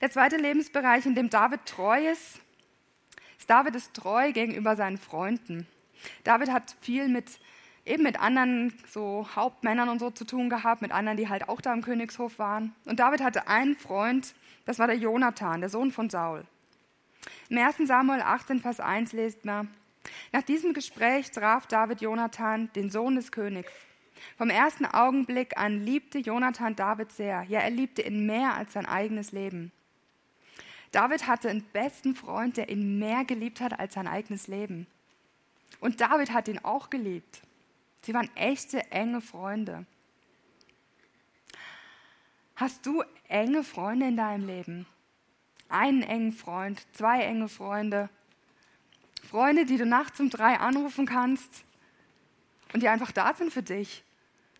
Der 0.00 0.10
zweite 0.10 0.36
Lebensbereich, 0.36 1.06
in 1.06 1.14
dem 1.14 1.30
David 1.30 1.64
treu 1.66 2.10
ist, 2.10 2.40
ist 3.38 3.48
David 3.48 3.76
ist 3.76 3.94
treu 3.94 4.32
gegenüber 4.32 4.76
seinen 4.76 4.98
Freunden. 4.98 5.66
David 6.24 6.50
hat 6.50 6.76
viel 6.80 7.08
mit 7.08 7.38
eben 7.86 8.02
mit 8.02 8.20
anderen 8.20 8.72
so 8.90 9.26
Hauptmännern 9.34 9.88
und 9.88 9.98
so 9.98 10.10
zu 10.10 10.24
tun 10.24 10.48
gehabt, 10.48 10.82
mit 10.82 10.92
anderen, 10.92 11.16
die 11.16 11.28
halt 11.28 11.48
auch 11.48 11.60
da 11.60 11.72
im 11.72 11.82
Königshof 11.82 12.38
waren. 12.38 12.74
Und 12.84 13.00
David 13.00 13.22
hatte 13.22 13.48
einen 13.48 13.76
Freund, 13.76 14.34
das 14.64 14.78
war 14.78 14.86
der 14.86 14.96
Jonathan, 14.96 15.60
der 15.60 15.68
Sohn 15.68 15.90
von 15.90 16.08
Saul. 16.10 16.44
Im 17.48 17.58
1. 17.58 17.76
Samuel 17.86 18.22
18, 18.22 18.60
Vers 18.60 18.80
1 18.80 19.12
lest 19.12 19.44
man, 19.44 19.68
nach 20.32 20.42
diesem 20.42 20.74
Gespräch 20.74 21.30
traf 21.30 21.66
David 21.66 22.00
Jonathan, 22.00 22.70
den 22.74 22.90
Sohn 22.90 23.16
des 23.16 23.32
Königs. 23.32 23.72
Vom 24.36 24.50
ersten 24.50 24.86
Augenblick 24.86 25.56
an 25.56 25.84
liebte 25.84 26.18
Jonathan 26.18 26.76
David 26.76 27.12
sehr. 27.12 27.42
Ja, 27.44 27.60
er 27.60 27.70
liebte 27.70 28.02
ihn 28.02 28.26
mehr 28.26 28.54
als 28.54 28.72
sein 28.72 28.86
eigenes 28.86 29.32
Leben. 29.32 29.72
David 30.92 31.26
hatte 31.26 31.50
einen 31.50 31.64
besten 31.64 32.14
Freund, 32.14 32.56
der 32.56 32.68
ihn 32.68 32.98
mehr 32.98 33.24
geliebt 33.24 33.60
hat 33.60 33.78
als 33.78 33.94
sein 33.94 34.06
eigenes 34.06 34.46
Leben. 34.46 34.86
Und 35.80 36.00
David 36.00 36.32
hat 36.32 36.48
ihn 36.48 36.60
auch 36.60 36.88
geliebt. 36.88 37.42
Sie 38.02 38.14
waren 38.14 38.30
echte, 38.36 38.90
enge 38.92 39.20
Freunde. 39.20 39.86
Hast 42.56 42.86
du 42.86 43.02
enge 43.28 43.64
Freunde 43.64 44.06
in 44.06 44.16
deinem 44.16 44.46
Leben? 44.46 44.86
Einen 45.68 46.02
engen 46.02 46.32
Freund, 46.32 46.86
zwei 46.92 47.22
enge 47.22 47.48
Freunde. 47.48 48.08
Freunde, 49.28 49.64
die 49.64 49.76
du 49.76 49.86
nachts 49.86 50.20
um 50.20 50.30
drei 50.30 50.58
anrufen 50.58 51.06
kannst 51.06 51.64
und 52.72 52.82
die 52.82 52.88
einfach 52.88 53.12
da 53.12 53.34
sind 53.34 53.52
für 53.52 53.62
dich. 53.62 54.04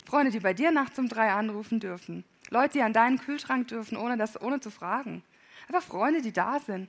Freunde, 0.07 0.31
die 0.31 0.41
bei 0.41 0.55
dir 0.55 0.71
nachts 0.71 0.99
um 0.99 1.09
drei 1.09 1.33
anrufen 1.33 1.81
dürfen. 1.81 2.25
Leute, 2.51 2.75
die 2.75 2.83
an 2.83 2.93
deinen 2.93 3.19
Kühlschrank 3.19 3.69
dürfen, 3.69 3.97
ohne, 3.97 4.17
das, 4.17 4.41
ohne 4.41 4.61
zu 4.61 4.71
fragen. 4.71 5.23
Einfach 5.69 5.83
Freunde, 5.83 6.23
die 6.23 6.33
da 6.33 6.61
sind. 6.61 6.89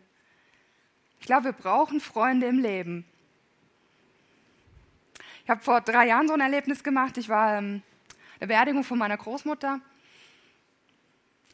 Ich 1.19 1.25
glaube, 1.25 1.45
wir 1.45 1.53
brauchen 1.53 1.99
Freunde 1.99 2.47
im 2.47 2.59
Leben. 2.59 3.05
Ich 5.43 5.49
habe 5.49 5.61
vor 5.61 5.81
drei 5.81 6.07
Jahren 6.07 6.27
so 6.27 6.33
ein 6.33 6.41
Erlebnis 6.41 6.83
gemacht. 6.83 7.17
Ich 7.17 7.29
war 7.29 7.57
ähm, 7.57 7.83
eine 8.39 8.47
Beerdigung 8.47 8.83
von 8.83 8.97
meiner 8.97 9.17
Großmutter. 9.17 9.79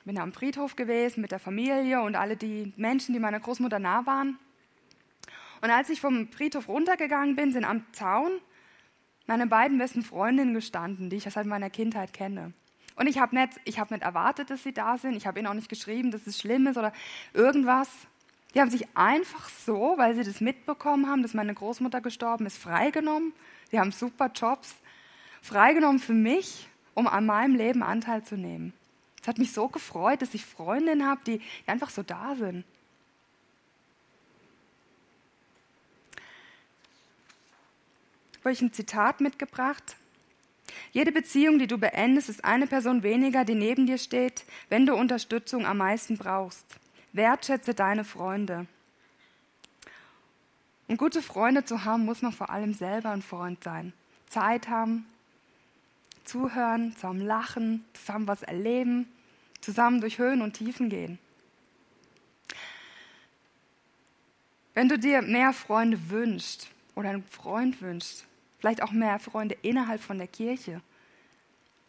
Bin 0.05 0.17
am 0.17 0.33
Friedhof 0.33 0.75
gewesen 0.75 1.21
mit 1.21 1.31
der 1.31 1.39
Familie 1.39 2.01
und 2.01 2.15
alle 2.15 2.35
die 2.35 2.73
Menschen, 2.75 3.13
die 3.13 3.19
meiner 3.19 3.39
Großmutter 3.39 3.79
nah 3.79 4.05
waren. 4.05 4.39
Und 5.61 5.69
als 5.69 5.89
ich 5.89 6.01
vom 6.01 6.27
Friedhof 6.29 6.67
runtergegangen 6.67 7.35
bin, 7.35 7.51
sind 7.51 7.65
am 7.65 7.85
Zaun 7.93 8.31
meine 9.27 9.47
beiden 9.47 9.77
besten 9.77 10.01
Freundinnen 10.01 10.53
gestanden, 10.53 11.09
die 11.09 11.17
ich 11.17 11.23
seit 11.23 11.45
meiner 11.45 11.69
Kindheit 11.69 12.13
kenne. 12.13 12.53
Und 12.95 13.07
ich 13.07 13.19
habe 13.19 13.35
nicht, 13.35 13.79
hab 13.79 13.91
nicht 13.91 14.03
erwartet, 14.03 14.49
dass 14.49 14.63
sie 14.63 14.73
da 14.73 14.97
sind. 14.97 15.15
Ich 15.15 15.25
habe 15.27 15.39
ihnen 15.39 15.47
auch 15.47 15.53
nicht 15.53 15.69
geschrieben, 15.69 16.11
dass 16.11 16.27
es 16.27 16.39
schlimm 16.39 16.67
ist 16.67 16.77
oder 16.77 16.91
irgendwas. 17.33 17.89
Die 18.53 18.59
haben 18.59 18.69
sich 18.69 18.85
einfach 18.95 19.49
so, 19.49 19.93
weil 19.97 20.15
sie 20.15 20.23
das 20.23 20.41
mitbekommen 20.41 21.07
haben, 21.07 21.21
dass 21.21 21.33
meine 21.33 21.53
Großmutter 21.53 22.01
gestorben 22.01 22.45
ist, 22.45 22.57
freigenommen. 22.57 23.33
Sie 23.69 23.79
haben 23.79 23.91
super 23.91 24.29
Jobs. 24.35 24.75
Freigenommen 25.41 25.99
für 25.99 26.13
mich, 26.13 26.67
um 26.93 27.07
an 27.07 27.25
meinem 27.25 27.55
Leben 27.55 27.81
Anteil 27.81 28.23
zu 28.23 28.35
nehmen. 28.35 28.73
Es 29.21 29.27
hat 29.27 29.37
mich 29.37 29.51
so 29.53 29.67
gefreut, 29.67 30.21
dass 30.21 30.33
ich 30.33 30.45
Freundinnen 30.45 31.07
habe, 31.07 31.21
die, 31.25 31.41
einfach 31.67 31.89
so 31.89 32.01
da 32.01 32.35
sind. 32.35 32.65
Habe 38.39 38.51
ich 38.51 38.61
ein 38.61 38.73
Zitat 38.73 39.21
mitgebracht. 39.21 39.95
Jede 40.91 41.11
Beziehung, 41.11 41.59
die 41.59 41.67
du 41.67 41.77
beendest, 41.77 42.29
ist 42.29 42.43
eine 42.43 42.65
Person 42.65 43.03
weniger, 43.03 43.45
die 43.45 43.53
neben 43.53 43.85
dir 43.85 43.99
steht, 43.99 44.45
wenn 44.69 44.87
du 44.87 44.95
Unterstützung 44.95 45.65
am 45.67 45.77
meisten 45.77 46.17
brauchst. 46.17 46.65
Wertschätze 47.13 47.75
deine 47.75 48.03
Freunde. 48.03 48.65
Um 50.87 50.97
gute 50.97 51.21
Freunde 51.21 51.63
zu 51.63 51.85
haben, 51.85 52.05
muss 52.05 52.21
man 52.21 52.31
vor 52.31 52.49
allem 52.49 52.73
selber 52.73 53.11
ein 53.11 53.21
Freund 53.21 53.63
sein. 53.63 53.93
Zeit 54.29 54.69
haben, 54.69 55.05
zuhören, 56.23 56.93
zusammen 56.95 57.21
lachen, 57.21 57.85
zusammen 57.93 58.27
was 58.27 58.43
erleben, 58.43 59.07
zusammen 59.61 60.01
durch 60.01 60.17
Höhen 60.17 60.41
und 60.41 60.53
Tiefen 60.53 60.89
gehen. 60.89 61.19
Wenn 64.73 64.87
du 64.87 64.97
dir 64.97 65.21
mehr 65.21 65.53
Freunde 65.53 66.09
wünschst 66.09 66.69
oder 66.95 67.09
einen 67.09 67.25
Freund 67.25 67.81
wünschst, 67.81 68.25
vielleicht 68.59 68.81
auch 68.83 68.91
mehr 68.91 69.19
Freunde 69.19 69.57
innerhalb 69.61 70.01
von 70.01 70.17
der 70.17 70.27
Kirche. 70.27 70.81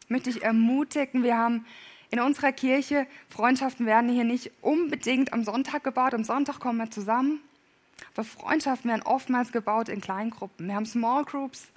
Möchte 0.08 0.30
ich 0.30 0.42
ermutigen, 0.42 1.22
wir 1.22 1.36
haben 1.36 1.64
in 2.10 2.20
unserer 2.20 2.52
Kirche, 2.52 3.06
Freundschaften 3.28 3.86
werden 3.86 4.10
hier 4.10 4.24
nicht 4.24 4.50
unbedingt 4.60 5.32
am 5.32 5.44
Sonntag 5.44 5.84
gebaut, 5.84 6.12
am 6.12 6.24
Sonntag 6.24 6.60
kommen 6.60 6.78
wir 6.78 6.90
zusammen, 6.90 7.40
aber 8.12 8.24
Freundschaften 8.24 8.90
werden 8.90 9.02
oftmals 9.02 9.52
gebaut 9.52 9.88
in 9.88 10.00
Kleingruppen. 10.00 10.66
Wir 10.66 10.74
haben 10.74 10.86
Small 10.86 11.24
Groups, 11.24 11.68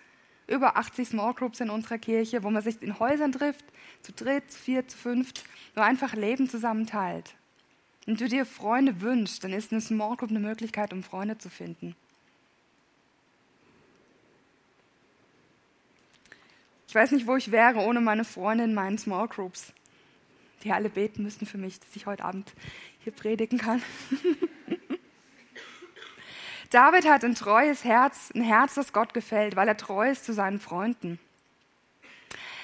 über 0.48 0.78
80 0.78 1.10
Small 1.10 1.34
Groups 1.34 1.60
in 1.60 1.70
unserer 1.70 1.98
Kirche, 1.98 2.44
wo 2.44 2.50
man 2.50 2.62
sich 2.62 2.82
in 2.82 3.00
Häusern 3.00 3.32
trifft, 3.32 3.66
zu 4.02 4.12
dritt, 4.12 4.52
zu 4.52 4.60
vier, 4.60 4.88
zu 4.88 4.98
fünft, 4.98 5.44
nur 5.76 5.86
einfach 5.86 6.14
Leben 6.14 6.50
zusammen 6.50 6.86
teilt. 6.86 7.36
Wenn 8.06 8.16
du 8.16 8.28
dir 8.28 8.46
Freunde 8.46 9.02
wünschst, 9.02 9.44
dann 9.44 9.54
ist 9.54 9.72
eine 9.72 9.82
Small 9.82 10.16
Group 10.16 10.30
eine 10.30 10.40
Möglichkeit, 10.40 10.94
um 10.94 11.02
Freunde 11.04 11.38
zu 11.38 11.50
finden. 11.50 11.96
Ich 16.88 16.94
weiß 16.94 17.12
nicht, 17.12 17.28
wo 17.28 17.36
ich 17.36 17.52
wäre 17.52 17.80
ohne 17.80 18.00
meine 18.00 18.24
Freunde 18.24 18.64
in 18.64 18.74
meinen 18.74 18.98
Small 18.98 19.28
Groups, 19.28 19.74
die 20.64 20.72
alle 20.72 20.90
beten 20.90 21.24
müssten 21.24 21.46
für 21.46 21.58
mich, 21.58 21.80
dass 21.80 21.96
ich 21.96 22.06
heute 22.06 22.24
Abend 22.24 22.54
hier 23.04 23.12
predigen 23.12 23.58
kann. 23.58 23.82
David 26.76 27.08
hat 27.10 27.24
ein 27.24 27.36
treues 27.36 27.86
Herz, 27.86 28.34
ein 28.36 28.42
Herz, 28.42 28.74
das 28.74 28.92
Gott 28.92 29.14
gefällt, 29.14 29.56
weil 29.56 29.70
er 29.70 29.78
treu 29.78 30.10
ist 30.10 30.26
zu 30.26 30.34
seinen 30.34 30.60
Freunden. 30.60 31.20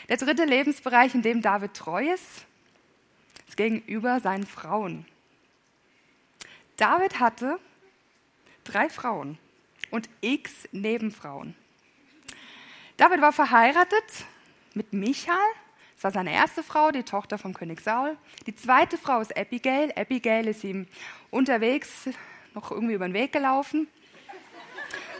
Der 0.09 0.17
dritte 0.17 0.43
Lebensbereich, 0.43 1.15
in 1.15 1.21
dem 1.21 1.41
David 1.41 1.73
treu 1.75 2.11
ist, 2.11 2.45
ist 3.47 3.55
gegenüber 3.55 4.19
seinen 4.19 4.45
Frauen. 4.45 5.05
David 6.75 7.21
hatte 7.21 7.57
drei 8.65 8.89
Frauen 8.89 9.37
und 9.91 10.09
x 10.19 10.67
Nebenfrauen. 10.73 11.55
David 12.97 13.21
war 13.21 13.31
verheiratet 13.31 14.25
mit 14.73 14.91
Michal. 14.91 15.37
Das 15.95 16.03
war 16.03 16.11
seine 16.11 16.33
erste 16.33 16.63
Frau, 16.63 16.91
die 16.91 17.03
Tochter 17.03 17.37
vom 17.37 17.53
König 17.53 17.79
Saul. 17.79 18.17
Die 18.45 18.57
zweite 18.57 18.97
Frau 18.97 19.21
ist 19.21 19.37
Abigail. 19.37 19.93
Abigail 19.95 20.49
ist 20.49 20.65
ihm 20.65 20.85
unterwegs 21.29 22.09
noch 22.53 22.71
irgendwie 22.71 22.95
über 22.95 23.07
den 23.07 23.13
Weg 23.13 23.31
gelaufen. 23.31 23.87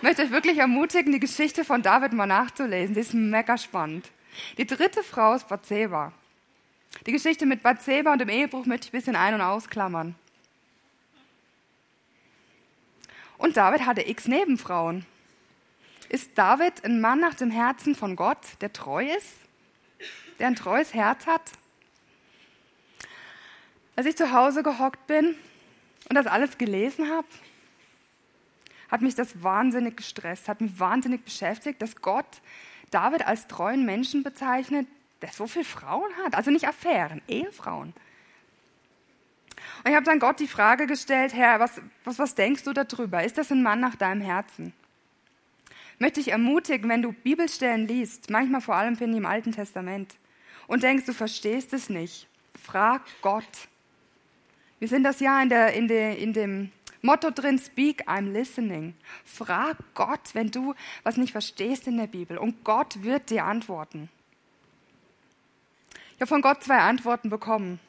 Möchte 0.02 0.24
euch 0.24 0.32
wirklich 0.32 0.58
ermutigen, 0.58 1.12
die 1.12 1.20
Geschichte 1.20 1.64
von 1.64 1.84
David 1.84 2.14
mal 2.14 2.26
nachzulesen. 2.26 2.96
Sie 2.96 3.02
ist 3.02 3.14
mega 3.14 3.56
spannend. 3.58 4.10
Die 4.58 4.66
dritte 4.66 5.04
Frau 5.04 5.36
ist 5.36 5.48
Bathseba. 5.48 6.12
Die 7.06 7.12
Geschichte 7.12 7.46
mit 7.46 7.62
Bathseba 7.62 8.12
und 8.12 8.20
dem 8.20 8.30
Ehebruch 8.30 8.66
möchte 8.66 8.88
ich 8.88 8.94
ein 8.94 8.98
bisschen 8.98 9.16
ein- 9.16 9.36
und 9.36 9.42
ausklammern. 9.42 10.16
Und 13.38 13.58
David 13.58 13.86
hatte 13.86 14.08
x 14.08 14.28
Nebenfrauen. 14.28 15.06
Ist 16.10 16.36
David 16.36 16.84
ein 16.84 17.00
Mann 17.00 17.20
nach 17.20 17.36
dem 17.36 17.52
Herzen 17.52 17.96
von 17.96 18.16
Gott, 18.16 18.40
der 18.62 18.74
treu 18.74 19.06
ist, 19.06 19.36
der 20.40 20.48
ein 20.48 20.56
treues 20.56 20.96
Herz 20.96 21.28
hat? 21.28 21.44
Als 23.96 24.08
ich 24.08 24.18
zu 24.18 24.32
Hause 24.32 24.64
gehockt 24.64 25.06
bin 25.06 25.36
und 26.10 26.16
das 26.16 26.26
alles 26.26 26.58
gelesen 26.58 27.10
habe, 27.10 27.28
hat 28.92 29.02
mich 29.02 29.16
das 29.16 29.42
wahnsinnig 29.42 29.98
gestresst, 29.98 30.48
hat 30.48 30.62
mich 30.62 30.80
wahnsinnig 30.80 31.24
beschäftigt, 31.24 31.82
dass 31.82 31.96
Gott 31.96 32.42
David 32.92 33.26
als 33.26 33.48
treuen 33.48 33.86
Menschen 33.86 34.22
bezeichnet, 34.22 34.88
der 35.22 35.30
so 35.30 35.48
viele 35.48 35.66
Frauen 35.66 36.12
hat. 36.24 36.36
Also 36.36 36.52
nicht 36.52 36.68
Affären, 36.68 37.22
Ehefrauen. 37.28 37.94
Und 39.84 39.90
ich 39.90 39.96
habe 39.96 40.06
dann 40.06 40.20
Gott 40.20 40.40
die 40.40 40.48
Frage 40.48 40.88
gestellt, 40.88 41.34
Herr, 41.34 41.60
was, 41.60 41.82
was, 42.04 42.20
was 42.20 42.36
denkst 42.36 42.64
du 42.64 42.74
darüber? 42.74 43.24
Ist 43.24 43.38
das 43.38 43.52
ein 43.52 43.64
Mann 43.64 43.80
nach 43.80 43.96
deinem 43.96 44.22
Herzen? 44.22 44.74
möchte 46.02 46.20
ich 46.20 46.32
ermutigen, 46.32 46.90
wenn 46.90 47.04
du 47.04 47.12
Bibelstellen 47.12 47.88
liest, 47.88 48.32
manchmal 48.32 48.60
vor 48.60 48.76
allem 48.76 48.96
finde 48.98 49.14
ich 49.14 49.20
im 49.20 49.26
Alten 49.28 49.52
Testament, 49.52 50.16
und 50.66 50.84
denkst, 50.84 51.06
du 51.06 51.14
verstehst 51.14 51.74
es 51.74 51.90
nicht, 51.90 52.28
frag 52.60 53.04
Gott. 53.22 53.68
Wir 54.80 54.88
sind 54.88 55.04
das 55.04 55.20
ja 55.20 55.42
in, 55.42 55.50
der, 55.50 55.74
in, 55.74 55.88
der, 55.88 56.18
in 56.18 56.34
dem 56.34 56.72
Motto 57.02 57.32
drin, 57.32 57.58
speak, 57.58 58.08
I'm 58.08 58.32
listening. 58.32 58.94
Frag 59.26 59.78
Gott, 59.96 60.34
wenn 60.34 60.52
du 60.52 60.76
was 61.04 61.18
nicht 61.18 61.32
verstehst 61.32 61.88
in 61.88 61.98
der 61.98 62.08
Bibel 62.08 62.38
und 62.38 62.64
Gott 62.64 63.04
wird 63.04 63.30
dir 63.30 63.46
antworten. 63.46 64.10
Ich 66.16 66.22
habe 66.22 66.28
von 66.28 66.42
Gott 66.42 66.64
zwei 66.64 66.78
Antworten 66.78 67.30
bekommen. 67.30 67.80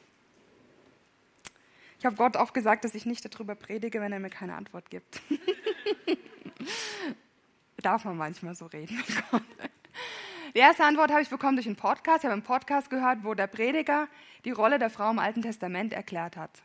Ich 1.99 2.05
habe 2.05 2.15
Gott 2.15 2.35
auch 2.35 2.51
gesagt, 2.51 2.83
dass 2.83 2.95
ich 2.95 3.05
nicht 3.05 3.23
darüber 3.23 3.55
predige, 3.55 4.01
wenn 4.01 4.11
er 4.11 4.19
mir 4.19 4.31
keine 4.31 4.55
Antwort 4.55 4.89
gibt. 4.89 5.21
Darf 7.77 8.05
man 8.05 8.17
manchmal 8.17 8.55
so 8.55 8.65
reden. 8.65 9.01
Die 10.55 10.59
erste 10.59 10.83
Antwort 10.83 11.11
habe 11.11 11.21
ich 11.21 11.29
bekommen 11.29 11.55
durch 11.55 11.67
einen 11.67 11.75
Podcast. 11.75 12.19
Ich 12.19 12.25
habe 12.25 12.33
einen 12.33 12.43
Podcast 12.43 12.89
gehört, 12.89 13.23
wo 13.23 13.33
der 13.33 13.47
Prediger 13.47 14.07
die 14.45 14.51
Rolle 14.51 14.79
der 14.79 14.89
Frau 14.89 15.09
im 15.09 15.19
Alten 15.19 15.41
Testament 15.41 15.93
erklärt 15.93 16.37
hat. 16.37 16.61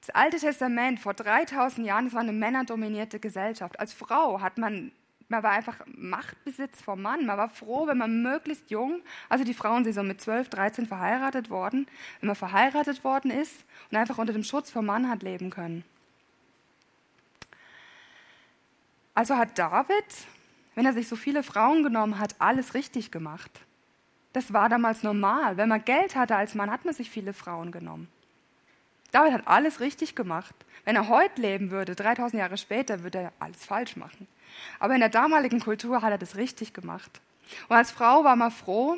Das 0.00 0.10
Alte 0.10 0.38
Testament 0.38 1.00
vor 1.00 1.14
3000 1.14 1.86
Jahren, 1.86 2.06
das 2.06 2.14
war 2.14 2.20
eine 2.20 2.32
männerdominierte 2.32 3.20
Gesellschaft. 3.20 3.78
Als 3.78 3.92
Frau 3.92 4.40
hat 4.40 4.58
man, 4.58 4.92
man 5.28 5.42
war 5.42 5.52
einfach 5.52 5.80
Machtbesitz 5.86 6.80
vom 6.80 7.02
Mann. 7.02 7.26
Man 7.26 7.36
war 7.36 7.50
froh, 7.50 7.86
wenn 7.86 7.98
man 7.98 8.22
möglichst 8.22 8.70
jung, 8.70 9.02
also 9.28 9.44
die 9.44 9.54
Frauen 9.54 9.84
sind 9.84 9.92
so 9.92 10.02
mit 10.02 10.20
12, 10.20 10.48
13 10.48 10.86
verheiratet 10.86 11.50
worden, 11.50 11.86
wenn 12.20 12.28
man 12.28 12.36
verheiratet 12.36 13.04
worden 13.04 13.30
ist 13.30 13.64
und 13.90 13.96
einfach 13.96 14.18
unter 14.18 14.32
dem 14.32 14.44
Schutz 14.44 14.70
vom 14.70 14.86
Mann 14.86 15.08
hat 15.08 15.22
leben 15.22 15.50
können. 15.50 15.84
Also 19.14 19.36
hat 19.36 19.58
David 19.58 20.04
wenn 20.74 20.86
er 20.86 20.92
sich 20.92 21.08
so 21.08 21.16
viele 21.16 21.42
Frauen 21.42 21.82
genommen 21.82 22.18
hat, 22.18 22.36
alles 22.38 22.72
richtig 22.72 23.10
gemacht. 23.10 23.50
Das 24.32 24.52
war 24.52 24.68
damals 24.68 25.02
normal. 25.02 25.56
Wenn 25.56 25.68
man 25.68 25.84
Geld 25.84 26.14
hatte 26.14 26.36
als 26.36 26.54
Mann, 26.54 26.70
hat 26.70 26.84
man 26.84 26.94
sich 26.94 27.10
viele 27.10 27.32
Frauen 27.32 27.72
genommen. 27.72 28.08
David 29.12 29.32
hat 29.32 29.48
alles 29.48 29.80
richtig 29.80 30.14
gemacht. 30.14 30.54
Wenn 30.84 30.96
er 30.96 31.08
heute 31.08 31.40
leben 31.40 31.70
würde, 31.70 31.94
3000 31.94 32.40
Jahre 32.40 32.56
später, 32.56 33.02
würde 33.02 33.18
er 33.18 33.32
alles 33.38 33.64
falsch 33.64 33.96
machen. 33.96 34.26
Aber 34.78 34.94
in 34.94 35.00
der 35.00 35.08
damaligen 35.08 35.60
Kultur 35.60 36.02
hat 36.02 36.10
er 36.10 36.18
das 36.18 36.36
richtig 36.36 36.72
gemacht. 36.72 37.20
Und 37.68 37.76
als 37.76 37.90
Frau 37.90 38.24
war 38.24 38.36
man 38.36 38.50
froh, 38.50 38.96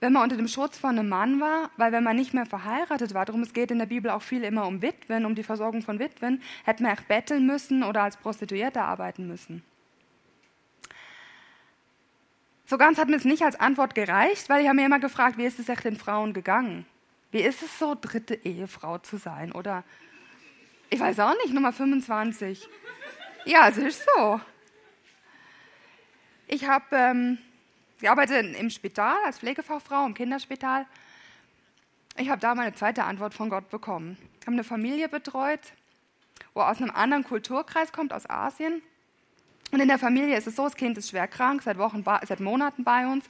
wenn 0.00 0.12
man 0.12 0.24
unter 0.24 0.36
dem 0.36 0.48
Schutz 0.48 0.78
von 0.78 0.98
einem 0.98 1.08
Mann 1.08 1.40
war, 1.40 1.70
weil 1.76 1.92
wenn 1.92 2.02
man 2.02 2.16
nicht 2.16 2.34
mehr 2.34 2.44
verheiratet 2.44 3.14
war, 3.14 3.24
darum 3.24 3.42
es 3.42 3.52
geht 3.52 3.70
in 3.70 3.78
der 3.78 3.86
Bibel 3.86 4.10
auch 4.10 4.22
viel 4.22 4.42
immer 4.42 4.66
um 4.66 4.82
Witwen, 4.82 5.24
um 5.24 5.36
die 5.36 5.44
Versorgung 5.44 5.82
von 5.82 6.00
Witwen, 6.00 6.42
hätte 6.64 6.82
man 6.82 6.98
auch 6.98 7.02
betteln 7.02 7.46
müssen 7.46 7.84
oder 7.84 8.02
als 8.02 8.16
Prostituierte 8.16 8.82
arbeiten 8.82 9.28
müssen. 9.28 9.62
So 12.66 12.78
ganz 12.78 12.98
hat 12.98 13.08
mir 13.08 13.16
es 13.16 13.24
nicht 13.24 13.42
als 13.42 13.60
Antwort 13.60 13.94
gereicht, 13.94 14.48
weil 14.48 14.62
ich 14.62 14.66
habe 14.66 14.76
mir 14.76 14.86
immer 14.86 14.98
gefragt, 14.98 15.38
wie 15.38 15.44
ist 15.44 15.60
es 15.60 15.68
echt 15.68 15.84
den 15.84 15.96
Frauen 15.96 16.32
gegangen? 16.32 16.84
Wie 17.32 17.40
ist 17.40 17.62
es 17.62 17.78
so, 17.78 17.96
dritte 18.00 18.34
Ehefrau 18.34 18.98
zu 18.98 19.16
sein? 19.16 19.50
Oder 19.50 19.82
ich 20.90 21.00
weiß 21.00 21.18
auch 21.20 21.34
nicht, 21.42 21.52
Nummer 21.52 21.72
25. 21.72 22.68
Ja, 23.44 23.68
es 23.68 23.78
ist 23.78 24.06
so. 24.14 24.40
Ich 26.46 26.66
habe 26.66 26.84
ähm, 26.92 27.38
ich 28.02 28.10
arbeite 28.10 28.34
im 28.34 28.68
Spital 28.68 29.16
als 29.24 29.38
Pflegefachfrau 29.38 30.04
im 30.04 30.14
Kinderspital. 30.14 30.86
Ich 32.16 32.28
habe 32.28 32.40
da 32.40 32.56
meine 32.56 32.74
zweite 32.74 33.04
Antwort 33.04 33.32
von 33.32 33.48
Gott 33.48 33.70
bekommen. 33.70 34.18
Ich 34.40 34.46
habe 34.48 34.54
eine 34.54 34.64
Familie 34.64 35.08
betreut, 35.08 35.60
wo 36.52 36.62
aus 36.62 36.78
einem 36.78 36.90
anderen 36.90 37.22
Kulturkreis 37.22 37.92
kommt, 37.92 38.12
aus 38.12 38.28
Asien. 38.28 38.82
Und 39.70 39.78
in 39.78 39.86
der 39.86 40.00
Familie 40.00 40.36
ist 40.36 40.48
es 40.48 40.56
so, 40.56 40.64
das 40.64 40.74
Kind 40.74 40.98
ist 40.98 41.10
schwer 41.10 41.28
krank, 41.28 41.62
seit 41.62 41.78
Wochen, 41.78 42.02
seit 42.02 42.40
Monaten 42.40 42.82
bei 42.82 43.06
uns. 43.06 43.24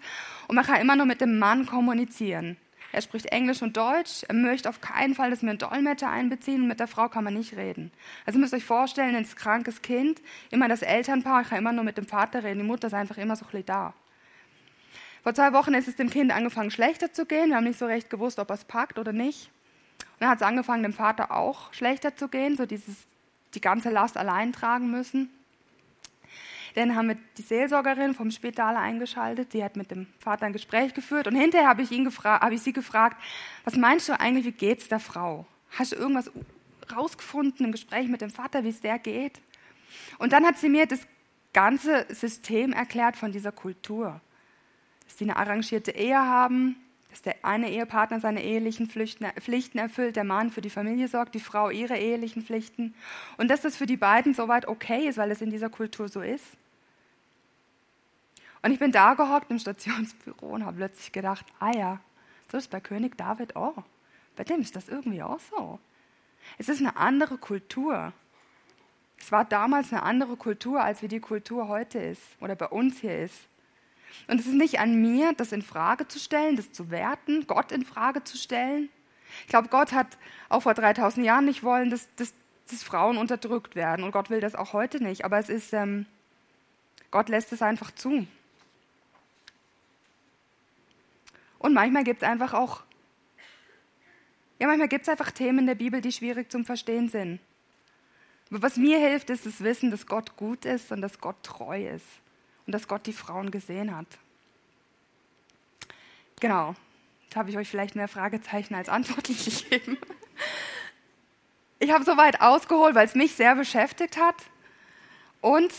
Und 0.49 0.57
man 0.57 0.65
kann 0.65 0.81
immer 0.81 0.97
nur 0.97 1.05
mit 1.05 1.21
dem 1.21 1.39
Mann 1.39 1.67
kommunizieren. 1.67 2.57
Er 2.93 3.01
spricht 3.01 3.27
Englisch 3.27 3.63
und 3.63 3.77
Deutsch. 3.77 4.23
Er 4.29 4.35
möchte 4.35 4.69
auf 4.69 4.83
keinen 4.83 5.15
Fall, 5.15 5.31
dass 5.31 5.43
wir 5.43 5.49
einen 5.49 5.59
Dolmetscher 5.59 6.11
einbeziehen. 6.11 6.69
Mit 6.69 6.79
der 6.79 6.87
Frau 6.87 7.09
kann 7.09 7.25
man 7.25 7.35
nicht 7.35 7.57
reden. 7.57 7.91
Also 8.27 8.39
müsst 8.39 8.53
ihr 8.53 8.59
euch 8.59 8.65
vorstellen, 8.65 9.17
ein 9.17 9.27
krankes 9.27 9.81
Kind, 9.81 10.21
immer 10.51 10.69
das 10.69 10.83
Elternpaar, 10.83 11.45
kann 11.45 11.59
immer 11.59 11.73
nur 11.73 11.85
mit 11.85 11.97
dem 11.97 12.07
Vater 12.07 12.45
reden. 12.45 12.61
Die 12.61 12.67
Mutter 12.67 12.89
ist 12.89 12.95
einfach 12.95 13.17
immer 13.17 13.35
so 13.35 13.47
da. 13.65 13.95
Vor 15.23 15.35
zwei 15.35 15.53
Wochen 15.53 15.73
ist 15.73 15.89
es 15.89 15.97
dem 15.97 16.11
Kind 16.11 16.33
angefangen, 16.33 16.71
schlechter 16.71 17.13
zu 17.13 17.27
gehen. 17.27 17.49
Wir 17.49 17.57
haben 17.57 17.65
nicht 17.65 17.79
so 17.79 17.87
recht 17.87 18.11
gewusst, 18.11 18.39
ob 18.39 18.51
er 18.51 18.55
es 18.55 18.65
packt 18.65 18.99
oder 18.99 19.13
nicht. 19.13 19.51
Und 20.01 20.21
dann 20.21 20.31
hat 20.31 20.39
es 20.39 20.43
angefangen, 20.43 20.83
dem 20.83 20.93
Vater 20.93 21.31
auch 21.31 21.73
schlechter 21.73 22.15
zu 22.17 22.29
gehen, 22.29 22.57
so 22.57 22.67
dieses, 22.67 22.97
die 23.55 23.61
ganze 23.61 23.91
Last 23.91 24.17
allein 24.17 24.53
tragen 24.53 24.91
müssen. 24.91 25.31
Dann 26.75 26.97
haben 26.97 27.09
wir 27.09 27.17
die 27.37 27.43
Seelsorgerin 27.43 28.15
vom 28.15 28.31
Spital 28.31 28.77
eingeschaltet, 28.77 29.53
die 29.53 29.63
hat 29.63 29.77
mit 29.77 29.91
dem 29.91 30.07
Vater 30.19 30.47
ein 30.47 30.53
Gespräch 30.53 30.95
geführt. 30.95 31.27
Und 31.27 31.37
hinterher 31.37 31.69
habe 31.69 31.83
ich, 31.83 31.91
ihn 31.91 32.09
hab 32.09 32.53
ich 32.53 32.63
sie 32.63 32.73
gefragt, 32.73 33.17
was 33.65 33.77
meinst 33.77 34.09
du 34.09 34.19
eigentlich, 34.19 34.47
wie 34.47 34.53
geht 34.53 34.81
es 34.81 34.89
der 34.89 35.01
Frau? 35.01 35.47
Hast 35.71 35.93
du 35.93 35.97
irgendwas 35.97 36.31
rausgefunden 36.95 37.67
im 37.67 37.73
Gespräch 37.73 38.09
mit 38.09 38.21
dem 38.21 38.31
Vater, 38.31 38.65
wie 38.65 38.71
es 38.71 38.81
der 38.81 38.99
geht? 38.99 39.41
Und 40.19 40.33
dann 40.33 40.45
hat 40.45 40.59
sie 40.59 40.69
mir 40.69 40.87
das 40.87 41.01
ganze 41.53 42.07
System 42.09 42.73
erklärt 42.73 43.17
von 43.17 43.33
dieser 43.33 43.53
Kultur 43.53 44.21
dass 45.13 45.19
sie 45.19 45.25
eine 45.25 45.37
arrangierte 45.37 45.91
Ehe 45.91 46.19
haben, 46.19 46.77
dass 47.11 47.21
der 47.21 47.37
eine 47.43 47.71
Ehepartner 47.71 48.21
seine 48.21 48.43
ehelichen 48.43 48.89
Pflichten 48.89 49.79
erfüllt, 49.79 50.17
der 50.17 50.25
Mann 50.25 50.51
für 50.51 50.63
die 50.63 50.71
Familie 50.71 51.07
sorgt, 51.07 51.35
die 51.35 51.41
Frau 51.41 51.69
ihre 51.69 51.99
ehelichen 51.99 52.43
Pflichten 52.43 52.95
und 53.37 53.51
dass 53.51 53.61
das 53.61 53.77
für 53.77 53.85
die 53.85 53.99
beiden 53.99 54.33
soweit 54.33 54.67
okay 54.67 55.07
ist, 55.07 55.19
weil 55.19 55.31
es 55.31 55.43
in 55.43 55.51
dieser 55.51 55.69
Kultur 55.69 56.09
so 56.09 56.23
ist. 56.23 56.47
Und 58.63 58.71
ich 58.71 58.79
bin 58.79 58.93
da 58.93 59.15
gehockt 59.15 59.51
im 59.51 59.59
Stationsbüro 59.59 60.47
und 60.47 60.65
habe 60.65 60.77
plötzlich 60.77 61.13
gedacht, 61.13 61.47
ah 61.59 61.73
ja, 61.77 62.01
so 62.51 62.59
ist 62.59 62.71
bei 62.71 62.81
König 62.81 63.19
David 63.19 63.57
auch. 63.57 63.83
Bei 64.37 64.45
dem 64.45 64.61
ist 64.61 64.77
das 64.77 64.89
irgendwie 64.89 65.23
auch 65.23 65.41
so. 65.41 65.79
Es 66.59 66.69
ist 66.69 66.81
eine 66.81 66.97
andere 66.97 67.39
Kultur. 67.39 68.13
Es 69.19 69.33
war 69.33 69.45
damals 69.45 69.93
eine 69.93 70.03
andere 70.03 70.37
Kultur, 70.37 70.83
als 70.83 71.03
wie 71.03 71.09
die 71.09 71.21
Kultur 71.21 71.69
heute 71.69 71.99
ist 71.99 72.23
oder 72.41 72.55
bei 72.55 72.67
uns 72.67 73.01
hier 73.01 73.21
ist. 73.21 73.49
Und 74.29 74.41
es 74.41 74.47
ist 74.47 74.55
nicht 74.55 74.79
an 74.79 75.01
mir, 75.01 75.33
das 75.33 75.53
in 75.53 75.63
Frage 75.63 76.07
zu 76.07 76.19
stellen, 76.19 76.57
das 76.57 76.73
zu 76.73 76.91
werten, 76.91 77.47
Gott 77.47 77.73
in 77.73 77.85
Frage 77.85 78.25
zu 78.25 78.37
stellen. 78.37 78.91
Ich 79.43 79.49
glaube, 79.49 79.69
Gott 79.69 79.93
hat 79.93 80.19
auch 80.49 80.63
vor 80.63 80.75
3000 80.75 81.25
Jahren 81.25 81.47
nicht 81.47 81.63
wollen, 81.63 81.91
dass, 81.91 82.15
dass, 82.17 82.35
dass, 82.71 82.83
Frauen 82.83 83.17
unterdrückt 83.17 83.75
werden. 83.75 84.05
Und 84.05 84.13
Gott 84.13 84.29
will 84.29 84.41
das 84.41 84.55
auch 84.55 84.73
heute 84.73 85.03
nicht. 85.03 85.25
Aber 85.25 85.39
es 85.39 85.49
ist, 85.49 85.73
ähm, 85.73 86.07
Gott 87.11 87.29
lässt 87.29 87.53
es 87.53 87.63
einfach 87.63 87.91
zu. 87.93 88.27
Und 91.63 91.75
manchmal 91.75 92.03
gibt 92.03 92.23
es 92.23 92.29
einfach 92.29 92.55
auch, 92.55 92.83
ja, 94.59 94.67
manchmal 94.67 94.89
gibt 94.89 95.03
es 95.03 95.09
einfach 95.09 95.31
Themen 95.31 95.61
in 95.61 95.67
der 95.67 95.77
Bibel, 95.77 96.01
die 96.01 96.13
schwierig 96.13 96.51
zum 96.51 96.65
Verstehen 96.65 97.09
sind. 97.09 97.41
Aber 98.51 98.63
was 98.63 98.77
mir 98.77 98.99
hilft, 98.99 99.31
ist 99.31 99.47
das 99.47 99.63
Wissen, 99.63 99.91
dass 99.91 100.07
Gott 100.07 100.37
gut 100.37 100.65
ist 100.65 100.91
und 100.93 101.01
dass 101.01 101.21
Gott 101.21 101.43
treu 101.45 101.89
ist 101.89 102.07
und 102.67 102.73
dass 102.73 102.89
Gott 102.89 103.07
die 103.07 103.13
Frauen 103.13 103.51
gesehen 103.51 103.97
hat. 103.97 104.07
Genau, 106.41 106.75
da 107.31 107.41
habe 107.41 107.51
ich 107.51 107.57
euch 107.57 107.69
vielleicht 107.69 107.95
mehr 107.95 108.09
Fragezeichen 108.09 108.75
als 108.75 108.89
Antworten 108.89 109.37
gegeben. 109.45 109.99
Ich 111.79 111.93
habe 111.93 112.05
soweit 112.05 112.41
ausgeholt, 112.41 112.97
weil 112.97 113.07
es 113.07 113.15
mich 113.15 113.35
sehr 113.35 113.55
beschäftigt 113.55 114.17
hat 114.17 114.37
und 115.41 115.73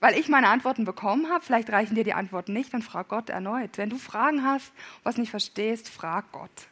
weil 0.00 0.16
ich 0.16 0.28
meine 0.28 0.48
Antworten 0.48 0.84
bekommen 0.84 1.30
habe. 1.30 1.44
Vielleicht 1.44 1.70
reichen 1.70 1.94
dir 1.94 2.04
die 2.04 2.14
Antworten 2.14 2.52
nicht, 2.52 2.72
dann 2.72 2.82
frag 2.82 3.08
Gott 3.08 3.30
erneut. 3.30 3.78
Wenn 3.78 3.90
du 3.90 3.98
Fragen 3.98 4.44
hast, 4.44 4.72
was 5.02 5.16
nicht 5.16 5.30
verstehst, 5.30 5.88
frag 5.88 6.30
Gott. 6.32 6.68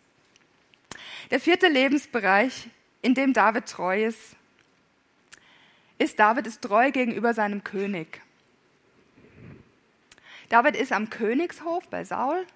Der 1.30 1.40
vierte 1.40 1.68
Lebensbereich, 1.68 2.68
in 3.02 3.14
dem 3.14 3.32
David 3.32 3.66
treu 3.66 4.04
ist, 4.04 4.36
ist, 5.98 6.18
David 6.18 6.46
ist 6.46 6.62
treu 6.62 6.90
gegenüber 6.90 7.34
seinem 7.34 7.64
König. 7.64 8.20
David 10.48 10.76
ist 10.76 10.92
am 10.92 11.10
Königshof 11.10 11.88
bei 11.88 12.04
Saul, 12.04 12.46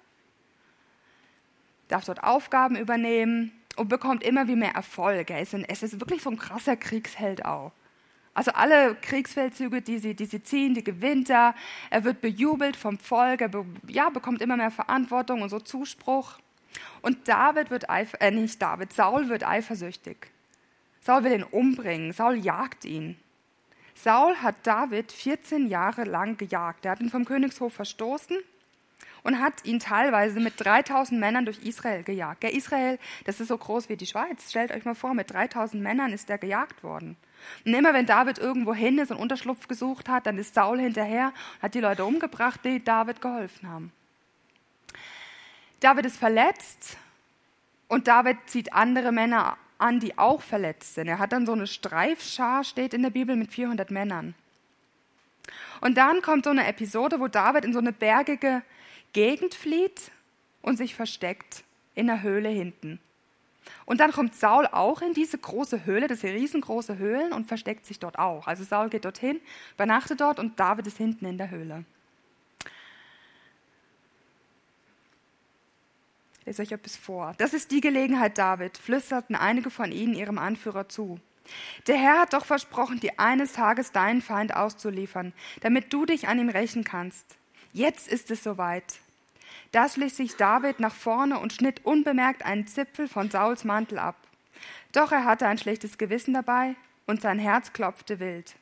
darf 1.89 2.05
dort 2.05 2.23
Aufgaben 2.23 2.77
übernehmen 2.77 3.51
und 3.75 3.89
bekommt 3.89 4.23
immer 4.23 4.47
wie 4.47 4.55
mehr 4.55 4.73
Erfolg. 4.75 5.29
Er 5.29 5.41
ist, 5.41 5.53
ein, 5.53 5.65
es 5.65 5.83
ist 5.83 5.99
wirklich 5.99 6.21
so 6.21 6.29
ein 6.29 6.37
krasser 6.37 6.77
Kriegsheld 6.77 7.43
auch. 7.43 7.73
Also 8.33 8.51
alle 8.51 8.95
Kriegsfeldzüge, 8.95 9.81
die 9.81 9.99
sie, 9.99 10.15
die 10.15 10.25
sie 10.25 10.41
ziehen, 10.41 10.73
die 10.73 10.83
gewinnt 10.83 11.29
er. 11.29 11.53
Er 11.89 12.03
wird 12.03 12.21
bejubelt 12.21 12.77
vom 12.77 12.97
Volk, 12.97 13.41
er 13.41 13.49
be, 13.49 13.65
ja, 13.87 14.09
bekommt 14.09 14.41
immer 14.41 14.55
mehr 14.55 14.71
Verantwortung 14.71 15.41
und 15.41 15.49
so 15.49 15.59
Zuspruch. 15.59 16.39
Und 17.01 17.27
David 17.27 17.69
wird, 17.71 17.85
äh, 17.89 18.31
nicht 18.31 18.61
David, 18.61 18.93
Saul 18.93 19.27
wird 19.27 19.45
eifersüchtig. 19.45 20.31
Saul 21.01 21.23
will 21.23 21.33
ihn 21.33 21.43
umbringen, 21.43 22.13
Saul 22.13 22.35
jagt 22.35 22.85
ihn. 22.85 23.17
Saul 23.95 24.37
hat 24.37 24.55
David 24.63 25.11
14 25.11 25.67
Jahre 25.67 26.05
lang 26.05 26.37
gejagt. 26.37 26.85
Er 26.85 26.91
hat 26.91 27.01
ihn 27.01 27.09
vom 27.09 27.25
Königshof 27.25 27.73
verstoßen 27.73 28.37
und 29.23 29.39
hat 29.39 29.65
ihn 29.65 29.79
teilweise 29.79 30.39
mit 30.39 30.53
3000 30.57 31.19
Männern 31.19 31.45
durch 31.45 31.59
Israel 31.59 32.03
gejagt. 32.03 32.43
Der 32.43 32.53
Israel, 32.53 32.97
das 33.25 33.39
ist 33.39 33.49
so 33.49 33.57
groß 33.57 33.89
wie 33.89 33.97
die 33.97 34.05
Schweiz. 34.05 34.49
Stellt 34.49 34.71
euch 34.71 34.85
mal 34.85 34.95
vor, 34.95 35.13
mit 35.13 35.31
3000 35.31 35.81
Männern 35.81 36.11
ist 36.11 36.29
er 36.29 36.37
gejagt 36.37 36.83
worden. 36.83 37.17
Und 37.65 37.73
immer 37.73 37.93
wenn 37.93 38.05
David 38.05 38.37
irgendwo 38.37 38.73
hin 38.73 38.97
ist 38.99 39.11
und 39.11 39.17
Unterschlupf 39.17 39.67
gesucht 39.67 40.09
hat, 40.09 40.25
dann 40.25 40.37
ist 40.37 40.53
Saul 40.53 40.79
hinterher 40.79 41.27
und 41.55 41.63
hat 41.63 41.73
die 41.73 41.79
Leute 41.79 42.05
umgebracht, 42.05 42.61
die 42.63 42.83
David 42.83 43.21
geholfen 43.21 43.69
haben. 43.69 43.91
David 45.79 46.05
ist 46.05 46.17
verletzt 46.17 46.97
Und 47.87 48.07
David 48.07 48.37
zieht 48.45 48.71
andere 48.71 49.11
Männer 49.11 49.57
an, 49.77 49.99
die 49.99 50.17
auch 50.17 50.41
verletzt 50.41 50.93
sind. 50.93 51.07
Er 51.07 51.19
hat 51.19 51.33
dann 51.33 51.45
so 51.45 51.51
eine 51.51 51.67
Streifschar, 51.67 52.63
steht 52.63 52.93
in 52.93 53.01
der 53.01 53.09
Bibel, 53.09 53.35
mit 53.35 53.51
400 53.51 53.91
Männern. 53.91 54.35
Und 55.81 55.97
dann 55.97 56.21
kommt 56.21 56.45
so 56.45 56.51
eine 56.51 56.67
Episode, 56.67 57.19
wo 57.19 57.27
David 57.27 57.65
in 57.65 57.73
so 57.73 57.79
eine 57.79 57.91
bergige 57.91 58.61
Gegend 59.13 59.53
flieht 59.53 60.11
und 60.61 60.77
sich 60.77 60.95
versteckt 60.95 61.63
in 61.95 62.07
der 62.07 62.21
Höhle 62.21 62.49
hinten. 62.49 62.99
Und 63.85 63.99
dann 63.99 64.11
kommt 64.11 64.35
Saul 64.35 64.67
auch 64.67 65.01
in 65.01 65.13
diese 65.13 65.37
große 65.37 65.85
Höhle, 65.85 66.13
sind 66.15 66.33
riesengroße 66.33 66.97
Höhlen, 66.97 67.33
und 67.33 67.47
versteckt 67.47 67.85
sich 67.85 67.99
dort 67.99 68.17
auch. 68.17 68.47
Also 68.47 68.63
Saul 68.63 68.89
geht 68.89 69.05
dorthin, 69.05 69.39
übernachtet 69.75 70.21
dort 70.21 70.39
und 70.39 70.59
David 70.59 70.87
ist 70.87 70.97
hinten 70.97 71.25
in 71.25 71.37
der 71.37 71.49
Höhle. 71.49 71.85
Ich 76.39 76.47
lese 76.47 76.61
euch 76.63 76.71
etwas 76.71 76.95
vor. 76.95 77.35
Das 77.37 77.53
ist 77.53 77.71
die 77.71 77.81
Gelegenheit, 77.81 78.37
David, 78.37 78.77
flüsterten 78.77 79.35
einige 79.35 79.69
von 79.69 79.91
ihnen 79.91 80.15
ihrem 80.15 80.39
Anführer 80.39 80.89
zu. 80.89 81.19
Der 81.87 81.97
Herr 81.97 82.21
hat 82.21 82.33
doch 82.33 82.45
versprochen, 82.45 82.99
dir 82.99 83.13
eines 83.17 83.53
Tages 83.53 83.91
deinen 83.91 84.21
Feind 84.21 84.55
auszuliefern, 84.55 85.33
damit 85.61 85.93
du 85.93 86.05
dich 86.05 86.27
an 86.27 86.39
ihm 86.39 86.49
rächen 86.49 86.83
kannst. 86.83 87.37
Jetzt 87.73 88.07
ist 88.07 88.31
es 88.31 88.43
soweit. 88.43 88.99
Da 89.71 89.87
schlich 89.87 90.13
sich 90.13 90.35
David 90.35 90.79
nach 90.79 90.93
vorne 90.93 91.39
und 91.39 91.53
schnitt 91.53 91.85
unbemerkt 91.85 92.43
einen 92.43 92.67
Zipfel 92.67 93.07
von 93.07 93.31
Sauls 93.31 93.63
Mantel 93.63 93.99
ab. 93.99 94.15
Doch 94.91 95.11
er 95.11 95.23
hatte 95.23 95.47
ein 95.47 95.57
schlechtes 95.57 95.97
Gewissen 95.97 96.33
dabei 96.33 96.75
und 97.07 97.21
sein 97.21 97.39
Herz 97.39 97.71
klopfte 97.71 98.19
wild. 98.19 98.55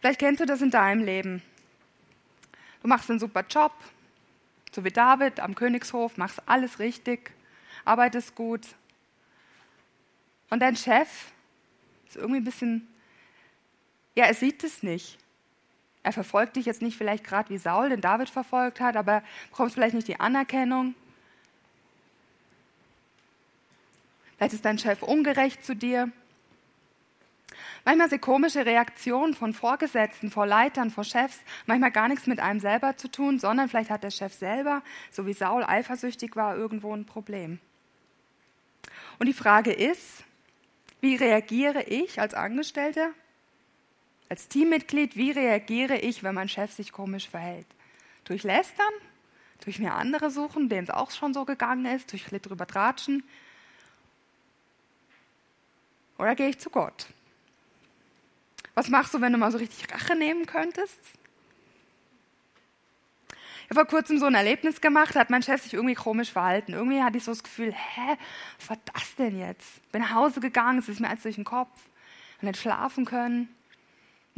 Vielleicht 0.00 0.18
kennst 0.20 0.40
du 0.40 0.46
das 0.46 0.62
in 0.62 0.70
deinem 0.70 1.04
Leben. 1.04 1.42
Du 2.82 2.88
machst 2.88 3.10
einen 3.10 3.18
super 3.18 3.44
Job, 3.48 3.72
so 4.72 4.84
wie 4.84 4.90
David 4.90 5.40
am 5.40 5.54
Königshof, 5.54 6.16
machst 6.16 6.40
alles 6.46 6.78
richtig, 6.78 7.32
arbeitest 7.84 8.34
gut. 8.34 8.66
Und 10.50 10.60
dein 10.60 10.76
Chef 10.76 11.08
ist 12.08 12.16
irgendwie 12.16 12.40
ein 12.40 12.44
bisschen, 12.44 12.88
ja, 14.14 14.24
er 14.26 14.34
sieht 14.34 14.62
es 14.64 14.82
nicht. 14.82 15.18
Er 16.08 16.12
verfolgt 16.12 16.56
dich 16.56 16.64
jetzt 16.64 16.80
nicht 16.80 16.96
vielleicht 16.96 17.22
gerade 17.22 17.50
wie 17.50 17.58
Saul 17.58 17.90
den 17.90 18.00
David 18.00 18.30
verfolgt 18.30 18.80
hat, 18.80 18.96
aber 18.96 19.22
bekommst 19.50 19.74
vielleicht 19.74 19.94
nicht 19.94 20.08
die 20.08 20.18
Anerkennung. 20.18 20.94
Vielleicht 24.38 24.54
ist 24.54 24.64
dein 24.64 24.78
Chef 24.78 25.02
ungerecht 25.02 25.62
zu 25.62 25.76
dir. 25.76 26.10
Manchmal 27.84 28.08
sind 28.08 28.22
komische 28.22 28.64
Reaktionen 28.64 29.34
von 29.34 29.52
Vorgesetzten, 29.52 30.30
vor 30.30 30.46
Leitern, 30.46 30.90
vor 30.90 31.04
Chefs, 31.04 31.40
manchmal 31.66 31.90
gar 31.90 32.08
nichts 32.08 32.26
mit 32.26 32.40
einem 32.40 32.60
selber 32.60 32.96
zu 32.96 33.08
tun, 33.08 33.38
sondern 33.38 33.68
vielleicht 33.68 33.90
hat 33.90 34.02
der 34.02 34.10
Chef 34.10 34.32
selber, 34.32 34.80
so 35.10 35.26
wie 35.26 35.34
Saul 35.34 35.62
eifersüchtig 35.62 36.36
war, 36.36 36.56
irgendwo 36.56 36.94
ein 36.94 37.04
Problem. 37.04 37.58
Und 39.18 39.26
die 39.26 39.34
Frage 39.34 39.74
ist, 39.74 40.24
wie 41.02 41.16
reagiere 41.16 41.82
ich 41.82 42.18
als 42.18 42.32
Angestellter 42.32 43.10
als 44.28 44.48
Teammitglied, 44.48 45.16
wie 45.16 45.30
reagiere 45.30 45.96
ich, 45.96 46.22
wenn 46.22 46.34
mein 46.34 46.48
Chef 46.48 46.72
sich 46.72 46.92
komisch 46.92 47.28
verhält? 47.28 47.66
Durch 48.24 48.42
Lästern? 48.42 48.92
Durch 49.64 49.78
mir 49.78 49.94
andere 49.94 50.30
suchen, 50.30 50.68
denen 50.68 50.84
es 50.84 50.90
auch 50.90 51.10
schon 51.10 51.34
so 51.34 51.44
gegangen 51.44 51.86
ist? 51.86 52.12
Durch 52.12 52.24
drüber 52.24 52.66
tratschen? 52.66 53.24
Oder 56.18 56.34
gehe 56.34 56.48
ich 56.48 56.58
zu 56.58 56.70
Gott? 56.70 57.06
Was 58.74 58.88
machst 58.88 59.14
du, 59.14 59.20
wenn 59.20 59.32
du 59.32 59.38
mal 59.38 59.50
so 59.50 59.58
richtig 59.58 59.92
Rache 59.92 60.14
nehmen 60.14 60.46
könntest? 60.46 60.98
Ich 63.64 63.76
habe 63.76 63.86
vor 63.86 63.98
kurzem 63.98 64.18
so 64.18 64.26
ein 64.26 64.34
Erlebnis 64.34 64.80
gemacht, 64.80 65.14
hat 65.14 65.30
mein 65.30 65.42
Chef 65.42 65.62
sich 65.62 65.74
irgendwie 65.74 65.94
komisch 65.94 66.32
verhalten. 66.32 66.72
Irgendwie 66.72 67.02
hatte 67.02 67.18
ich 67.18 67.24
so 67.24 67.32
das 67.32 67.42
Gefühl, 67.42 67.72
hä, 67.72 68.16
was 68.58 68.70
war 68.70 68.78
das 68.94 69.14
denn 69.16 69.38
jetzt? 69.38 69.92
Bin 69.92 70.00
nach 70.00 70.14
Hause 70.14 70.40
gegangen, 70.40 70.78
es 70.78 70.88
ist 70.88 71.00
mir 71.00 71.08
alles 71.08 71.22
durch 71.22 71.34
den 71.34 71.44
Kopf, 71.44 71.70
habe 72.38 72.46
nicht 72.46 72.60
schlafen 72.60 73.04
können. 73.04 73.48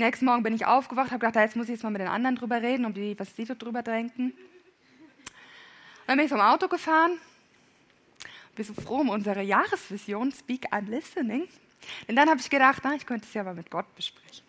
Nächsten 0.00 0.24
Morgen 0.24 0.42
bin 0.42 0.54
ich 0.54 0.64
aufgewacht, 0.64 1.10
habe 1.10 1.18
gedacht, 1.18 1.36
jetzt 1.36 1.56
muss 1.56 1.66
ich 1.66 1.72
jetzt 1.72 1.82
mal 1.82 1.90
mit 1.90 2.00
den 2.00 2.08
anderen 2.08 2.34
drüber 2.34 2.62
reden, 2.62 2.86
um 2.86 2.94
die, 2.94 3.18
was 3.18 3.36
sie 3.36 3.44
so 3.44 3.54
drüber 3.54 3.82
denken. 3.82 4.32
Dann 6.06 6.16
bin 6.16 6.24
ich 6.24 6.32
vom 6.32 6.40
Auto 6.40 6.68
gefahren. 6.68 7.18
Bin 8.54 8.64
so 8.64 8.72
froh 8.72 9.00
um 9.00 9.10
unsere 9.10 9.42
Jahresvision, 9.42 10.32
Speak 10.32 10.72
and 10.72 10.88
Listening. 10.88 11.46
Und 12.08 12.16
dann 12.16 12.30
habe 12.30 12.40
ich 12.40 12.48
gedacht, 12.48 12.80
na, 12.82 12.94
ich 12.94 13.04
könnte 13.04 13.26
es 13.26 13.34
ja 13.34 13.44
mal 13.44 13.52
mit 13.52 13.70
Gott 13.70 13.94
besprechen. 13.94 14.42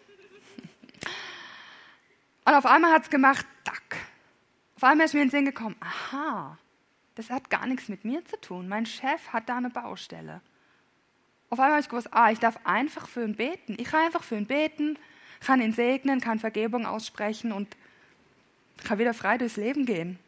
Und 2.46 2.54
auf 2.54 2.66
einmal 2.66 2.94
hat 2.94 3.04
es 3.04 3.10
gemacht, 3.10 3.46
tack. 3.66 3.98
Auf 4.78 4.86
einmal 4.86 5.06
ist 5.06 5.14
mir 5.14 5.22
in 5.22 5.28
den 5.28 5.32
Sinn 5.32 5.46
gekommen, 5.46 5.76
aha, 5.82 6.58
das 7.16 7.30
hat 7.30 7.50
gar 7.50 7.68
nichts 7.68 7.90
mit 7.90 8.06
mir 8.06 8.24
zu 8.24 8.40
tun. 8.40 8.70
Mein 8.70 8.86
Chef 8.86 9.28
hat 9.34 9.50
da 9.50 9.58
eine 9.58 9.70
Baustelle. 9.70 10.40
Auf 11.50 11.60
einmal 11.60 11.72
habe 11.72 11.82
ich 11.82 11.90
gewusst, 11.90 12.08
ah, 12.12 12.32
ich 12.32 12.40
darf 12.40 12.58
einfach 12.64 13.10
für 13.10 13.26
ihn 13.26 13.36
beten. 13.36 13.76
Ich 13.78 13.90
kann 13.90 14.06
einfach 14.06 14.24
für 14.24 14.38
ihn 14.38 14.46
beten 14.46 14.98
kann 15.46 15.62
ihn 15.62 15.74
segnen, 15.74 16.22
kann 16.22 16.40
Vergebung 16.40 16.86
aussprechen 16.86 17.52
und 17.52 17.76
kann 18.84 19.00
wieder 19.00 19.14
frei 19.14 19.38
durchs 19.38 19.58
Leben 19.58 19.86
gehen. 19.86 20.20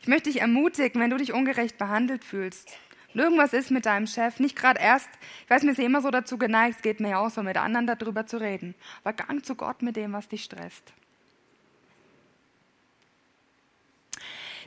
Ich 0.00 0.08
möchte 0.08 0.30
dich 0.30 0.40
ermutigen, 0.40 1.00
wenn 1.00 1.10
du 1.10 1.16
dich 1.16 1.32
ungerecht 1.32 1.78
behandelt 1.78 2.24
fühlst 2.24 2.76
und 3.12 3.20
irgendwas 3.20 3.52
ist 3.52 3.70
mit 3.70 3.86
deinem 3.86 4.06
Chef, 4.06 4.40
nicht 4.40 4.56
gerade 4.56 4.80
erst, 4.80 5.08
ich 5.44 5.50
weiß, 5.50 5.62
mir 5.62 5.72
ist 5.72 5.78
immer 5.78 6.02
so 6.02 6.10
dazu 6.10 6.38
geneigt, 6.38 6.76
es 6.76 6.82
geht 6.82 7.00
mir 7.00 7.10
ja 7.10 7.18
auch 7.18 7.30
so, 7.30 7.42
mit 7.42 7.56
anderen 7.56 7.86
darüber 7.86 8.26
zu 8.26 8.38
reden, 8.38 8.74
aber 9.02 9.12
gang 9.14 9.44
zu 9.44 9.54
Gott 9.54 9.82
mit 9.82 9.96
dem, 9.96 10.12
was 10.12 10.28
dich 10.28 10.44
stresst. 10.44 10.92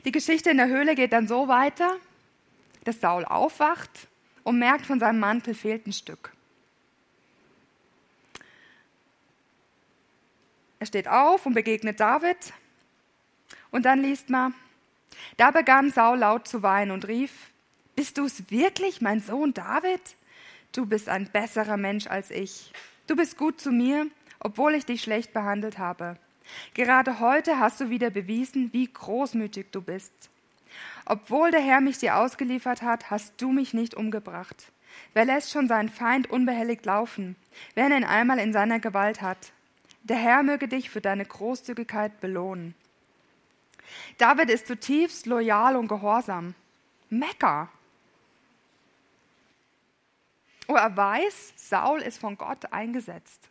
Die 0.04 0.12
Geschichte 0.12 0.50
in 0.50 0.56
der 0.56 0.68
Höhle 0.68 0.94
geht 0.94 1.12
dann 1.12 1.28
so 1.28 1.46
weiter, 1.48 1.96
dass 2.84 3.00
Saul 3.00 3.24
aufwacht 3.24 4.08
und 4.42 4.58
merkt, 4.58 4.86
von 4.86 4.98
seinem 4.98 5.20
Mantel 5.20 5.54
fehlt 5.54 5.86
ein 5.86 5.92
Stück. 5.92 6.32
Er 10.80 10.86
steht 10.86 11.08
auf 11.08 11.44
und 11.44 11.52
begegnet 11.52 12.00
David. 12.00 12.54
Und 13.70 13.84
dann 13.84 14.02
liest 14.02 14.30
man, 14.30 14.54
da 15.36 15.50
begann 15.50 15.90
Saul 15.90 16.18
laut 16.18 16.48
zu 16.48 16.62
weinen 16.62 16.90
und 16.90 17.06
rief, 17.06 17.50
bist 17.94 18.16
du 18.16 18.24
es 18.24 18.50
wirklich, 18.50 19.02
mein 19.02 19.20
Sohn 19.20 19.52
David? 19.52 20.00
Du 20.72 20.86
bist 20.86 21.10
ein 21.10 21.28
besserer 21.30 21.76
Mensch 21.76 22.06
als 22.06 22.30
ich. 22.30 22.72
Du 23.06 23.14
bist 23.14 23.36
gut 23.36 23.60
zu 23.60 23.70
mir, 23.70 24.06
obwohl 24.38 24.74
ich 24.74 24.86
dich 24.86 25.02
schlecht 25.02 25.34
behandelt 25.34 25.78
habe. 25.78 26.16
Gerade 26.72 27.20
heute 27.20 27.58
hast 27.58 27.80
du 27.80 27.90
wieder 27.90 28.08
bewiesen, 28.08 28.72
wie 28.72 28.90
großmütig 28.90 29.66
du 29.72 29.82
bist. 29.82 30.30
Obwohl 31.04 31.50
der 31.50 31.60
Herr 31.60 31.82
mich 31.82 31.98
dir 31.98 32.16
ausgeliefert 32.16 32.80
hat, 32.80 33.10
hast 33.10 33.34
du 33.42 33.52
mich 33.52 33.74
nicht 33.74 33.94
umgebracht. 33.94 34.72
Wer 35.12 35.26
lässt 35.26 35.50
schon 35.50 35.68
seinen 35.68 35.90
Feind 35.90 36.30
unbehelligt 36.30 36.86
laufen, 36.86 37.36
wenn 37.74 37.92
er 37.92 37.98
ihn 37.98 38.04
einmal 38.04 38.38
in 38.38 38.54
seiner 38.54 38.80
Gewalt 38.80 39.20
hat? 39.20 39.52
Der 40.02 40.16
Herr 40.16 40.42
möge 40.42 40.68
dich 40.68 40.90
für 40.90 41.00
deine 41.00 41.24
Großzügigkeit 41.24 42.20
belohnen. 42.20 42.74
David 44.18 44.50
ist 44.50 44.66
zutiefst 44.66 45.26
loyal 45.26 45.76
und 45.76 45.88
gehorsam. 45.88 46.54
Mecker. 47.08 47.68
Oh, 50.68 50.74
er 50.74 50.96
weiß, 50.96 51.54
Saul 51.56 52.00
ist 52.00 52.18
von 52.18 52.38
Gott 52.38 52.72
eingesetzt. 52.72 53.48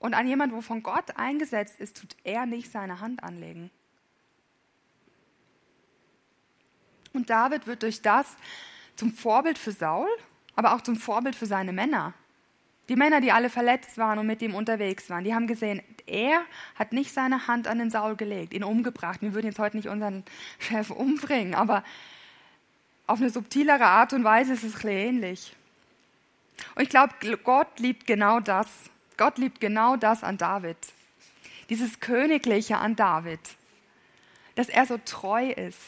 Und 0.00 0.14
an 0.14 0.26
jemand, 0.26 0.52
wo 0.52 0.60
von 0.60 0.82
Gott 0.82 1.16
eingesetzt 1.16 1.78
ist, 1.78 1.98
tut 1.98 2.16
er 2.24 2.46
nicht 2.46 2.72
seine 2.72 3.00
Hand 3.00 3.22
anlegen. 3.22 3.70
Und 7.12 7.30
David 7.30 7.66
wird 7.66 7.82
durch 7.82 8.02
das 8.02 8.36
zum 8.96 9.12
Vorbild 9.12 9.58
für 9.58 9.72
Saul, 9.72 10.08
aber 10.56 10.74
auch 10.74 10.80
zum 10.80 10.96
Vorbild 10.96 11.36
für 11.36 11.46
seine 11.46 11.72
Männer. 11.72 12.14
Die 12.90 12.96
Männer, 12.96 13.20
die 13.20 13.30
alle 13.30 13.50
verletzt 13.50 13.98
waren 13.98 14.18
und 14.18 14.26
mit 14.26 14.42
ihm 14.42 14.52
unterwegs 14.52 15.08
waren, 15.10 15.22
die 15.22 15.32
haben 15.32 15.46
gesehen, 15.46 15.80
er 16.06 16.42
hat 16.74 16.92
nicht 16.92 17.12
seine 17.12 17.46
Hand 17.46 17.68
an 17.68 17.78
den 17.78 17.88
Saul 17.88 18.16
gelegt, 18.16 18.52
ihn 18.52 18.64
umgebracht. 18.64 19.22
Wir 19.22 19.32
würden 19.32 19.46
jetzt 19.46 19.60
heute 19.60 19.76
nicht 19.76 19.88
unseren 19.88 20.24
Chef 20.58 20.90
umbringen, 20.90 21.54
aber 21.54 21.84
auf 23.06 23.20
eine 23.20 23.30
subtilere 23.30 23.84
Art 23.84 24.12
und 24.12 24.24
Weise 24.24 24.54
ist 24.54 24.64
es 24.64 24.84
ähnlich. 24.84 25.54
Und 26.74 26.82
ich 26.82 26.88
glaube, 26.88 27.14
Gott 27.44 27.78
liebt 27.78 28.08
genau 28.08 28.40
das. 28.40 28.66
Gott 29.16 29.38
liebt 29.38 29.60
genau 29.60 29.94
das 29.94 30.24
an 30.24 30.36
David. 30.36 30.76
Dieses 31.68 32.00
Königliche 32.00 32.78
an 32.78 32.96
David. 32.96 33.38
Dass 34.56 34.68
er 34.68 34.86
so 34.86 34.98
treu 35.04 35.50
ist. 35.50 35.78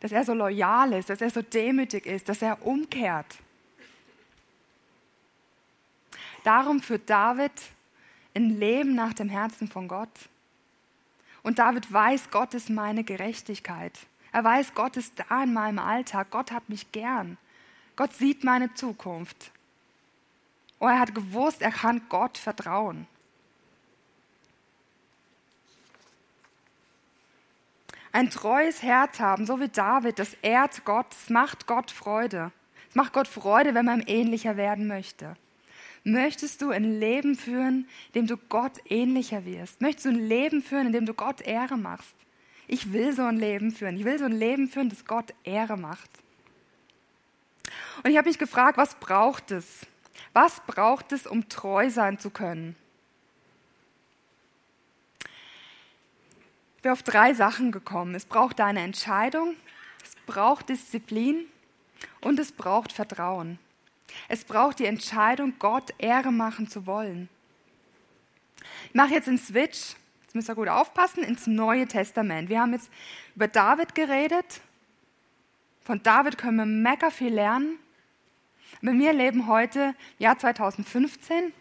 Dass 0.00 0.12
er 0.12 0.24
so 0.24 0.34
loyal 0.34 0.92
ist. 0.92 1.08
Dass 1.08 1.22
er 1.22 1.30
so 1.30 1.40
demütig 1.40 2.04
ist. 2.04 2.28
Dass 2.28 2.42
er 2.42 2.66
umkehrt. 2.66 3.38
Darum 6.44 6.80
führt 6.80 7.08
David 7.08 7.52
ein 8.34 8.58
Leben 8.58 8.94
nach 8.94 9.12
dem 9.12 9.28
Herzen 9.28 9.68
von 9.68 9.88
Gott. 9.88 10.28
Und 11.42 11.58
David 11.58 11.92
weiß, 11.92 12.30
Gott 12.30 12.54
ist 12.54 12.70
meine 12.70 13.04
Gerechtigkeit. 13.04 13.98
Er 14.32 14.44
weiß, 14.44 14.74
Gott 14.74 14.96
ist 14.96 15.14
da 15.18 15.42
in 15.42 15.52
meinem 15.52 15.78
Alltag. 15.78 16.30
Gott 16.30 16.52
hat 16.52 16.68
mich 16.68 16.90
gern. 16.92 17.36
Gott 17.96 18.14
sieht 18.14 18.44
meine 18.44 18.72
Zukunft. 18.74 19.50
Und 20.78 20.88
er 20.88 20.98
hat 20.98 21.14
gewusst, 21.14 21.62
er 21.62 21.70
kann 21.70 22.02
Gott 22.08 22.38
vertrauen. 22.38 23.06
Ein 28.10 28.30
treues 28.30 28.82
Herz 28.82 29.20
haben, 29.20 29.46
so 29.46 29.58
wie 29.60 29.68
David, 29.68 30.18
das 30.18 30.34
ehrt 30.42 30.84
Gott, 30.84 31.06
es 31.12 31.30
macht 31.30 31.66
Gott 31.66 31.90
Freude. 31.90 32.52
Es 32.90 32.94
macht 32.94 33.14
Gott 33.14 33.28
Freude, 33.28 33.74
wenn 33.74 33.86
man 33.86 34.00
ihm 34.00 34.06
ähnlicher 34.06 34.56
werden 34.56 34.86
möchte. 34.86 35.36
Möchtest 36.04 36.62
du 36.62 36.70
ein 36.70 36.98
Leben 36.98 37.36
führen, 37.36 37.88
in 38.08 38.12
dem 38.22 38.26
du 38.26 38.36
Gott 38.36 38.78
ähnlicher 38.88 39.44
wirst? 39.44 39.80
Möchtest 39.80 40.06
du 40.06 40.10
ein 40.10 40.28
Leben 40.28 40.62
führen, 40.62 40.86
in 40.86 40.92
dem 40.92 41.06
du 41.06 41.14
Gott 41.14 41.40
Ehre 41.40 41.76
machst? 41.76 42.14
Ich 42.66 42.92
will 42.92 43.12
so 43.12 43.22
ein 43.22 43.38
Leben 43.38 43.70
führen. 43.70 43.96
Ich 43.96 44.04
will 44.04 44.18
so 44.18 44.24
ein 44.24 44.32
Leben 44.32 44.68
führen, 44.68 44.88
das 44.88 45.04
Gott 45.04 45.32
Ehre 45.44 45.76
macht. 45.76 46.10
Und 48.02 48.10
ich 48.10 48.16
habe 48.16 48.28
mich 48.28 48.38
gefragt, 48.38 48.78
was 48.78 48.94
braucht 48.96 49.50
es? 49.50 49.86
Was 50.32 50.60
braucht 50.66 51.12
es, 51.12 51.26
um 51.26 51.48
treu 51.48 51.90
sein 51.90 52.18
zu 52.18 52.30
können? 52.30 52.74
Ich 56.76 56.82
bin 56.82 56.92
auf 56.92 57.02
drei 57.04 57.32
Sachen 57.34 57.70
gekommen. 57.70 58.14
Es 58.16 58.24
braucht 58.24 58.60
eine 58.60 58.80
Entscheidung, 58.80 59.54
es 60.02 60.16
braucht 60.26 60.68
Disziplin 60.68 61.46
und 62.20 62.40
es 62.40 62.50
braucht 62.50 62.92
Vertrauen. 62.92 63.60
Es 64.28 64.44
braucht 64.44 64.78
die 64.78 64.86
Entscheidung, 64.86 65.54
Gott 65.58 65.92
Ehre 65.98 66.32
machen 66.32 66.68
zu 66.68 66.86
wollen. 66.86 67.28
Ich 68.88 68.94
mache 68.94 69.14
jetzt 69.14 69.28
einen 69.28 69.38
Switch, 69.38 69.94
jetzt 70.22 70.34
müsst 70.34 70.48
ihr 70.48 70.54
gut 70.54 70.68
aufpassen, 70.68 71.24
ins 71.24 71.46
Neue 71.46 71.86
Testament. 71.86 72.48
Wir 72.48 72.60
haben 72.60 72.72
jetzt 72.72 72.90
über 73.34 73.48
David 73.48 73.94
geredet. 73.94 74.60
Von 75.82 76.02
David 76.02 76.38
können 76.38 76.56
wir 76.56 76.66
mega 76.66 77.10
viel 77.10 77.34
lernen. 77.34 77.78
Aber 78.80 78.92
wir 78.92 79.12
leben 79.12 79.46
heute 79.46 79.94
Jahr 80.18 80.38
2015 80.38 81.52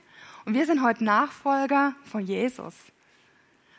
und 0.45 0.53
wir 0.53 0.65
sind 0.65 0.83
heute 0.83 1.03
Nachfolger 1.03 1.93
von 2.03 2.21
Jesus. 2.21 2.75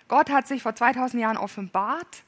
Gott 0.08 0.30
hat 0.30 0.46
sich 0.46 0.62
vor 0.62 0.74
2000 0.74 1.22
Jahren 1.22 1.36
offenbart. 1.36 2.24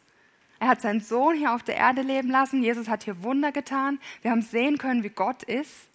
Er 0.58 0.68
hat 0.68 0.80
seinen 0.80 1.00
Sohn 1.00 1.36
hier 1.36 1.52
auf 1.52 1.62
der 1.62 1.76
Erde 1.76 2.02
leben 2.02 2.30
lassen. 2.30 2.62
Jesus 2.62 2.88
hat 2.88 3.04
hier 3.04 3.22
Wunder 3.22 3.52
getan. 3.52 3.98
Wir 4.22 4.30
haben 4.30 4.42
sehen 4.42 4.78
können, 4.78 5.02
wie 5.02 5.10
Gott 5.10 5.42
ist. 5.42 5.88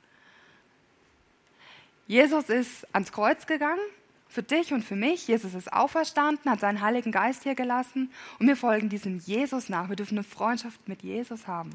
Jesus 2.10 2.50
ist 2.50 2.88
ans 2.92 3.12
Kreuz 3.12 3.46
gegangen, 3.46 3.80
für 4.28 4.42
dich 4.42 4.74
und 4.74 4.84
für 4.84 4.96
mich. 4.96 5.28
Jesus 5.28 5.54
ist 5.54 5.72
auferstanden, 5.72 6.50
hat 6.50 6.60
seinen 6.60 6.82
Heiligen 6.82 7.12
Geist 7.12 7.44
hier 7.44 7.54
gelassen 7.54 8.12
und 8.40 8.48
wir 8.48 8.56
folgen 8.56 8.90
diesem 8.90 9.20
Jesus 9.20 9.70
nach. 9.70 9.90
Wir 9.90 9.96
dürfen 9.96 10.18
eine 10.18 10.24
Freundschaft 10.24 10.88
mit 10.88 11.04
Jesus 11.04 11.46
haben. 11.46 11.70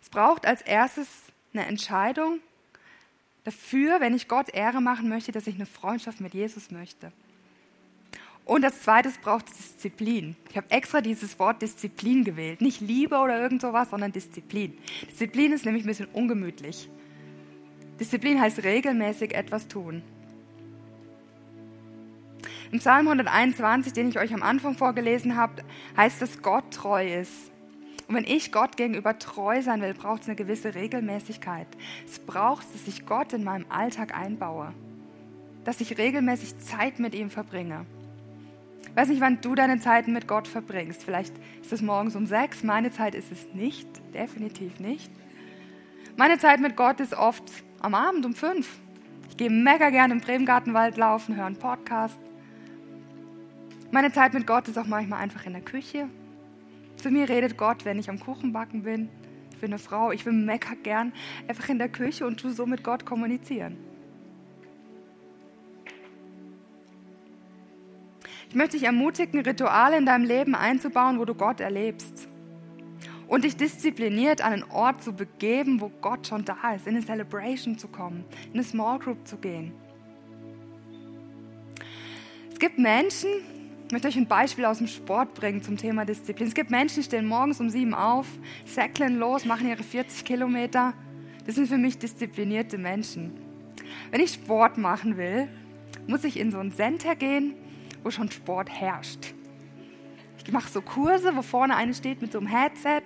Es 0.00 0.08
braucht 0.08 0.46
als 0.46 0.62
erstes 0.62 1.06
eine 1.52 1.66
Entscheidung 1.66 2.40
dafür, 3.44 4.00
wenn 4.00 4.14
ich 4.14 4.26
Gott 4.26 4.48
Ehre 4.48 4.80
machen 4.80 5.10
möchte, 5.10 5.32
dass 5.32 5.46
ich 5.46 5.56
eine 5.56 5.66
Freundschaft 5.66 6.22
mit 6.22 6.32
Jesus 6.32 6.70
möchte. 6.70 7.12
Und 8.48 8.64
als 8.64 8.80
zweites 8.80 9.18
braucht 9.18 9.50
Disziplin. 9.50 10.34
Ich 10.48 10.56
habe 10.56 10.70
extra 10.70 11.02
dieses 11.02 11.38
Wort 11.38 11.60
Disziplin 11.60 12.24
gewählt. 12.24 12.62
Nicht 12.62 12.80
Liebe 12.80 13.18
oder 13.18 13.38
irgend 13.38 13.60
sowas, 13.60 13.90
sondern 13.90 14.10
Disziplin. 14.10 14.78
Disziplin 15.10 15.52
ist 15.52 15.66
nämlich 15.66 15.84
ein 15.84 15.86
bisschen 15.86 16.08
ungemütlich. 16.14 16.88
Disziplin 18.00 18.40
heißt 18.40 18.64
regelmäßig 18.64 19.34
etwas 19.34 19.68
tun. 19.68 20.02
Im 22.72 22.78
Psalm 22.78 23.08
121, 23.08 23.92
den 23.92 24.08
ich 24.08 24.18
euch 24.18 24.32
am 24.32 24.42
Anfang 24.42 24.74
vorgelesen 24.74 25.36
habe, 25.36 25.62
heißt 25.98 26.22
es, 26.22 26.40
Gott 26.40 26.70
treu 26.70 27.06
ist. 27.06 27.50
Und 28.08 28.14
wenn 28.14 28.24
ich 28.24 28.50
Gott 28.50 28.78
gegenüber 28.78 29.18
treu 29.18 29.60
sein 29.60 29.82
will, 29.82 29.92
braucht 29.92 30.22
es 30.22 30.28
eine 30.28 30.36
gewisse 30.36 30.74
Regelmäßigkeit. 30.74 31.68
Es 32.06 32.18
braucht, 32.18 32.64
dass 32.72 32.88
ich 32.88 33.04
Gott 33.04 33.34
in 33.34 33.44
meinem 33.44 33.66
Alltag 33.68 34.16
einbaue. 34.16 34.72
Dass 35.64 35.82
ich 35.82 35.98
regelmäßig 35.98 36.58
Zeit 36.60 36.98
mit 36.98 37.14
ihm 37.14 37.28
verbringe. 37.28 37.84
Weiß 38.98 39.10
nicht, 39.10 39.20
wann 39.20 39.40
du 39.40 39.54
deine 39.54 39.78
Zeiten 39.78 40.12
mit 40.12 40.26
Gott 40.26 40.48
verbringst. 40.48 41.04
Vielleicht 41.04 41.32
ist 41.62 41.72
es 41.72 41.82
morgens 41.82 42.16
um 42.16 42.26
sechs. 42.26 42.64
Meine 42.64 42.90
Zeit 42.90 43.14
ist 43.14 43.30
es 43.30 43.46
nicht. 43.54 43.86
Definitiv 44.12 44.80
nicht. 44.80 45.08
Meine 46.16 46.36
Zeit 46.38 46.58
mit 46.58 46.74
Gott 46.74 46.98
ist 46.98 47.14
oft 47.14 47.44
am 47.78 47.94
Abend 47.94 48.26
um 48.26 48.34
fünf. 48.34 48.80
Ich 49.28 49.36
gehe 49.36 49.50
mega 49.50 49.90
gerne 49.90 50.14
im 50.14 50.20
Bremengartenwald 50.20 50.96
laufen, 50.96 51.36
höre 51.36 51.44
einen 51.44 51.54
Podcast. 51.54 52.18
Meine 53.92 54.10
Zeit 54.10 54.34
mit 54.34 54.48
Gott 54.48 54.66
ist 54.66 54.76
auch 54.76 54.88
manchmal 54.88 55.20
einfach 55.20 55.46
in 55.46 55.52
der 55.52 55.62
Küche. 55.62 56.08
Zu 56.96 57.12
mir 57.12 57.28
redet 57.28 57.56
Gott, 57.56 57.84
wenn 57.84 58.00
ich 58.00 58.10
am 58.10 58.18
Kuchenbacken 58.18 58.82
bin. 58.82 59.10
Ich 59.52 59.58
bin 59.58 59.70
eine 59.70 59.78
Frau, 59.78 60.10
ich 60.10 60.26
will 60.26 60.32
mega 60.32 60.74
gern 60.82 61.12
einfach 61.46 61.68
in 61.68 61.78
der 61.78 61.88
Küche 61.88 62.26
und 62.26 62.40
tu 62.40 62.50
so 62.50 62.66
mit 62.66 62.82
Gott 62.82 63.06
kommunizieren. 63.06 63.76
Ich 68.48 68.54
möchte 68.54 68.78
dich 68.78 68.86
ermutigen, 68.86 69.40
Rituale 69.40 69.98
in 69.98 70.06
deinem 70.06 70.24
Leben 70.24 70.54
einzubauen, 70.54 71.18
wo 71.18 71.26
du 71.26 71.34
Gott 71.34 71.60
erlebst. 71.60 72.28
Und 73.26 73.44
dich 73.44 73.56
diszipliniert 73.56 74.40
an 74.40 74.54
einen 74.54 74.70
Ort 74.70 75.02
zu 75.02 75.12
begeben, 75.12 75.82
wo 75.82 75.90
Gott 76.00 76.26
schon 76.26 76.46
da 76.46 76.72
ist, 76.74 76.86
in 76.86 76.96
eine 76.96 77.04
Celebration 77.04 77.76
zu 77.78 77.88
kommen, 77.88 78.24
in 78.46 78.54
eine 78.54 78.62
Small 78.62 78.98
Group 78.98 79.28
zu 79.28 79.36
gehen. 79.36 79.72
Es 82.50 82.58
gibt 82.58 82.78
Menschen, 82.78 83.28
ich 83.86 83.92
möchte 83.92 84.08
euch 84.08 84.16
ein 84.16 84.26
Beispiel 84.26 84.64
aus 84.64 84.78
dem 84.78 84.86
Sport 84.86 85.34
bringen 85.34 85.62
zum 85.62 85.76
Thema 85.76 86.06
Disziplin. 86.06 86.48
Es 86.48 86.54
gibt 86.54 86.70
Menschen, 86.70 86.96
die 86.96 87.02
stehen 87.02 87.26
morgens 87.26 87.60
um 87.60 87.68
sieben 87.68 87.92
auf, 87.92 88.26
säckeln 88.64 89.18
los, 89.18 89.44
machen 89.44 89.68
ihre 89.68 89.82
40 89.82 90.24
Kilometer. 90.24 90.94
Das 91.44 91.54
sind 91.56 91.68
für 91.68 91.78
mich 91.78 91.98
disziplinierte 91.98 92.78
Menschen. 92.78 93.32
Wenn 94.10 94.20
ich 94.20 94.32
Sport 94.32 94.78
machen 94.78 95.18
will, 95.18 95.48
muss 96.06 96.24
ich 96.24 96.38
in 96.38 96.50
so 96.50 96.58
ein 96.58 96.72
Center 96.72 97.14
gehen, 97.14 97.54
wo 98.08 98.10
schon 98.10 98.30
Sport 98.30 98.70
herrscht. 98.70 99.34
Ich 100.42 100.50
mache 100.50 100.70
so 100.70 100.80
Kurse, 100.80 101.36
wo 101.36 101.42
vorne 101.42 101.76
eine 101.76 101.92
steht 101.92 102.22
mit 102.22 102.32
so 102.32 102.38
einem 102.38 102.46
Headset 102.46 103.02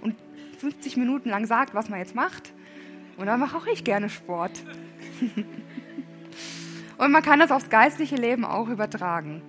und 0.00 0.14
50 0.58 0.96
Minuten 0.96 1.28
lang 1.28 1.44
sagt, 1.44 1.74
was 1.74 1.90
man 1.90 1.98
jetzt 1.98 2.14
macht. 2.14 2.54
Und 3.18 3.26
dann 3.26 3.38
mache 3.38 3.58
auch 3.58 3.66
ich 3.66 3.84
gerne 3.84 4.08
Sport. 4.08 4.62
und 6.96 7.12
man 7.12 7.22
kann 7.22 7.38
das 7.38 7.50
aufs 7.50 7.68
geistliche 7.68 8.16
Leben 8.16 8.46
auch 8.46 8.70
übertragen. 8.70 9.42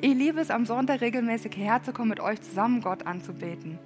Ich 0.00 0.14
liebe 0.14 0.40
es, 0.40 0.52
am 0.52 0.64
Sonntag 0.64 1.00
regelmäßig 1.00 1.56
herzukommen, 1.56 2.10
mit 2.10 2.20
euch 2.20 2.40
zusammen 2.40 2.82
Gott 2.82 3.04
anzubeten. 3.04 3.80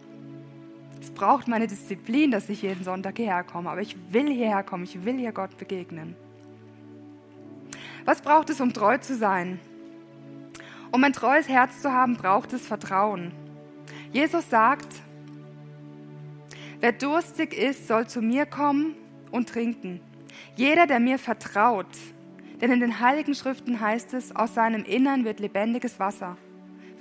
Es 1.01 1.11
braucht 1.11 1.49
meine 1.49 1.69
Disziplin, 1.69 2.31
dass 2.31 2.51
ich 2.51 2.61
jeden 2.61 2.85
Sonntag 2.85 3.17
hierher 3.17 3.45
komme, 3.45 3.71
aber 3.71 3.81
ich 3.81 3.97
will 4.13 4.29
hierher 4.29 4.63
kommen, 4.63 4.85
ich 4.85 5.07
will 5.07 5.17
hier 5.17 5.33
Gott 5.33 5.57
begegnen. 5.57 6.15
Was 8.05 8.21
braucht 8.21 8.51
es, 8.51 8.61
um 8.61 8.75
treu 8.75 8.99
zu 8.99 9.15
sein? 9.17 9.59
Um 10.97 11.05
ein 11.05 11.13
treues 11.13 11.47
Herz 11.47 11.83
zu 11.83 11.93
haben, 11.93 12.17
braucht 12.17 12.55
es 12.55 12.67
Vertrauen. 12.67 13.31
Jesus 14.15 14.49
sagt, 14.49 14.89
wer 16.81 16.93
durstig 16.93 17.53
ist, 17.53 17.87
soll 17.87 18.07
zu 18.07 18.23
mir 18.23 18.47
kommen 18.47 18.95
und 19.31 19.51
trinken. 19.51 20.01
Jeder, 20.55 20.87
der 20.87 20.99
mir 20.99 21.19
vertraut, 21.19 21.85
denn 22.63 22.73
in 22.73 22.81
den 22.81 22.99
heiligen 22.99 23.35
Schriften 23.35 23.79
heißt 23.79 24.15
es, 24.15 24.35
aus 24.35 24.55
seinem 24.55 24.85
Innern 24.85 25.27
wird 25.27 25.39
lebendiges 25.39 26.01
Wasser 26.01 26.39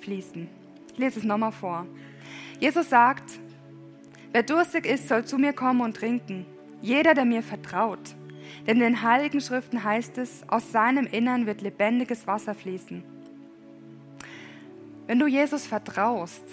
fließen. 0.01 0.49
Ich 0.91 0.97
lese 0.97 1.19
es 1.19 1.25
nochmal 1.25 1.53
vor. 1.53 1.88
Jesus 2.60 2.89
sagt, 2.89 3.39
wer 4.34 4.43
durstig 4.43 4.86
ist, 4.86 5.08
soll 5.08 5.23
zu 5.23 5.38
mir 5.38 5.53
kommen 5.53 5.79
und 5.79 5.95
trinken. 5.95 6.45
Jeder, 6.81 7.13
der 7.13 7.23
mir 7.23 7.43
vertraut. 7.43 8.13
Denn 8.67 8.75
in 8.75 8.84
den 8.84 9.03
heiligen 9.03 9.39
Schriften 9.39 9.86
heißt 9.86 10.17
es, 10.17 10.43
aus 10.49 10.73
seinem 10.73 11.08
Innern 11.08 11.45
wird 11.45 11.62
lebendiges 11.62 12.27
Wasser 12.27 12.55
fließen. 12.55 13.14
Wenn 15.07 15.19
du 15.19 15.27
Jesus 15.27 15.67
vertraust, 15.67 16.43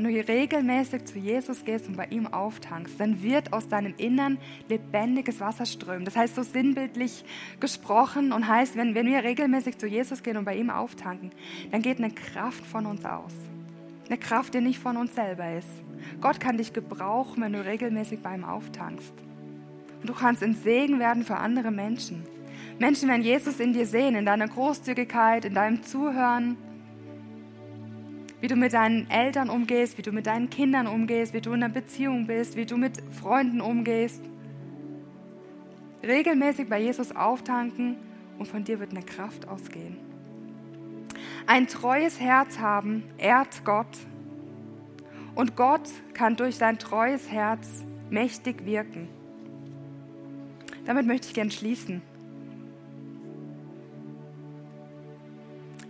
wenn 0.00 0.04
du 0.04 0.10
hier 0.10 0.28
regelmäßig 0.28 1.04
zu 1.04 1.18
Jesus 1.18 1.62
gehst 1.62 1.86
und 1.86 1.96
bei 1.98 2.06
ihm 2.06 2.26
auftankst, 2.26 2.98
dann 2.98 3.22
wird 3.22 3.52
aus 3.52 3.68
deinem 3.68 3.92
Innern 3.98 4.38
lebendiges 4.70 5.40
Wasser 5.40 5.66
strömen. 5.66 6.06
Das 6.06 6.16
heißt 6.16 6.36
so 6.36 6.42
sinnbildlich 6.42 7.22
gesprochen 7.60 8.32
und 8.32 8.48
heißt, 8.48 8.76
wenn, 8.76 8.94
wenn 8.94 9.06
wir 9.06 9.22
regelmäßig 9.22 9.76
zu 9.76 9.86
Jesus 9.86 10.22
gehen 10.22 10.38
und 10.38 10.46
bei 10.46 10.56
ihm 10.56 10.70
auftanken, 10.70 11.32
dann 11.70 11.82
geht 11.82 11.98
eine 11.98 12.10
Kraft 12.10 12.64
von 12.64 12.86
uns 12.86 13.04
aus. 13.04 13.34
Eine 14.08 14.16
Kraft, 14.16 14.54
die 14.54 14.62
nicht 14.62 14.78
von 14.78 14.96
uns 14.96 15.14
selber 15.14 15.54
ist. 15.54 15.68
Gott 16.22 16.40
kann 16.40 16.56
dich 16.56 16.72
gebrauchen, 16.72 17.42
wenn 17.42 17.52
du 17.52 17.62
regelmäßig 17.62 18.20
bei 18.20 18.34
ihm 18.34 18.44
auftankst. 18.44 19.12
Und 20.00 20.08
du 20.08 20.14
kannst 20.14 20.42
ein 20.42 20.54
Segen 20.54 20.98
werden 20.98 21.24
für 21.24 21.36
andere 21.36 21.70
Menschen. 21.70 22.24
Menschen 22.78 23.06
werden 23.10 23.22
Jesus 23.22 23.60
in 23.60 23.74
dir 23.74 23.86
sehen, 23.86 24.14
in 24.14 24.24
deiner 24.24 24.48
Großzügigkeit, 24.48 25.44
in 25.44 25.52
deinem 25.52 25.82
Zuhören, 25.82 26.56
wie 28.40 28.48
du 28.48 28.56
mit 28.56 28.72
deinen 28.72 29.10
Eltern 29.10 29.50
umgehst, 29.50 29.98
wie 29.98 30.02
du 30.02 30.12
mit 30.12 30.26
deinen 30.26 30.48
Kindern 30.48 30.86
umgehst, 30.86 31.34
wie 31.34 31.40
du 31.40 31.52
in 31.52 31.62
einer 31.62 31.72
Beziehung 31.72 32.26
bist, 32.26 32.56
wie 32.56 32.66
du 32.66 32.76
mit 32.76 33.02
Freunden 33.20 33.60
umgehst. 33.60 34.22
Regelmäßig 36.02 36.68
bei 36.68 36.80
Jesus 36.80 37.14
auftanken 37.14 37.96
und 38.38 38.48
von 38.48 38.64
dir 38.64 38.80
wird 38.80 38.92
eine 38.92 39.02
Kraft 39.02 39.46
ausgehen. 39.46 39.98
Ein 41.46 41.66
treues 41.66 42.18
Herz 42.20 42.58
haben 42.58 43.04
ehrt 43.18 43.64
Gott 43.64 43.98
und 45.34 45.56
Gott 45.56 45.88
kann 46.14 46.36
durch 46.36 46.56
sein 46.56 46.78
treues 46.78 47.30
Herz 47.30 47.84
mächtig 48.08 48.64
wirken. 48.64 49.08
Damit 50.86 51.06
möchte 51.06 51.28
ich 51.28 51.34
gern 51.34 51.50
schließen. 51.50 52.02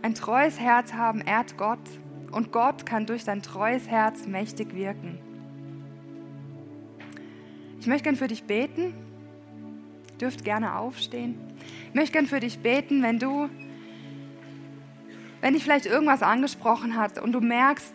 Ein 0.03 0.15
treues 0.15 0.59
Herz 0.59 0.95
haben 0.95 1.21
ehrt 1.21 1.57
Gott 1.57 1.79
und 2.33 2.53
Gott 2.53 2.87
kann 2.87 3.07
durch 3.07 3.25
dein 3.25 3.43
treues 3.43 3.89
Herz 3.89 4.27
mächtig 4.27 4.75
wirken. 4.75 5.19
Ich 7.81 7.87
möchte 7.87 8.05
gern 8.05 8.17
für 8.17 8.29
dich 8.29 8.45
beten. 8.45 8.93
Dürft 10.21 10.45
gerne 10.45 10.77
aufstehen. 10.77 11.39
Ich 11.89 11.95
möchte 11.95 12.13
gern 12.13 12.27
für 12.27 12.41
dich 12.41 12.59
beten, 12.59 13.03
wenn 13.03 13.19
du, 13.19 13.49
wenn 15.41 15.55
dich 15.55 15.65
vielleicht 15.65 15.87
irgendwas 15.87 16.23
angesprochen 16.23 16.97
hat 16.97 17.19
und 17.19 17.33
du 17.33 17.41
merkst, 17.41 17.95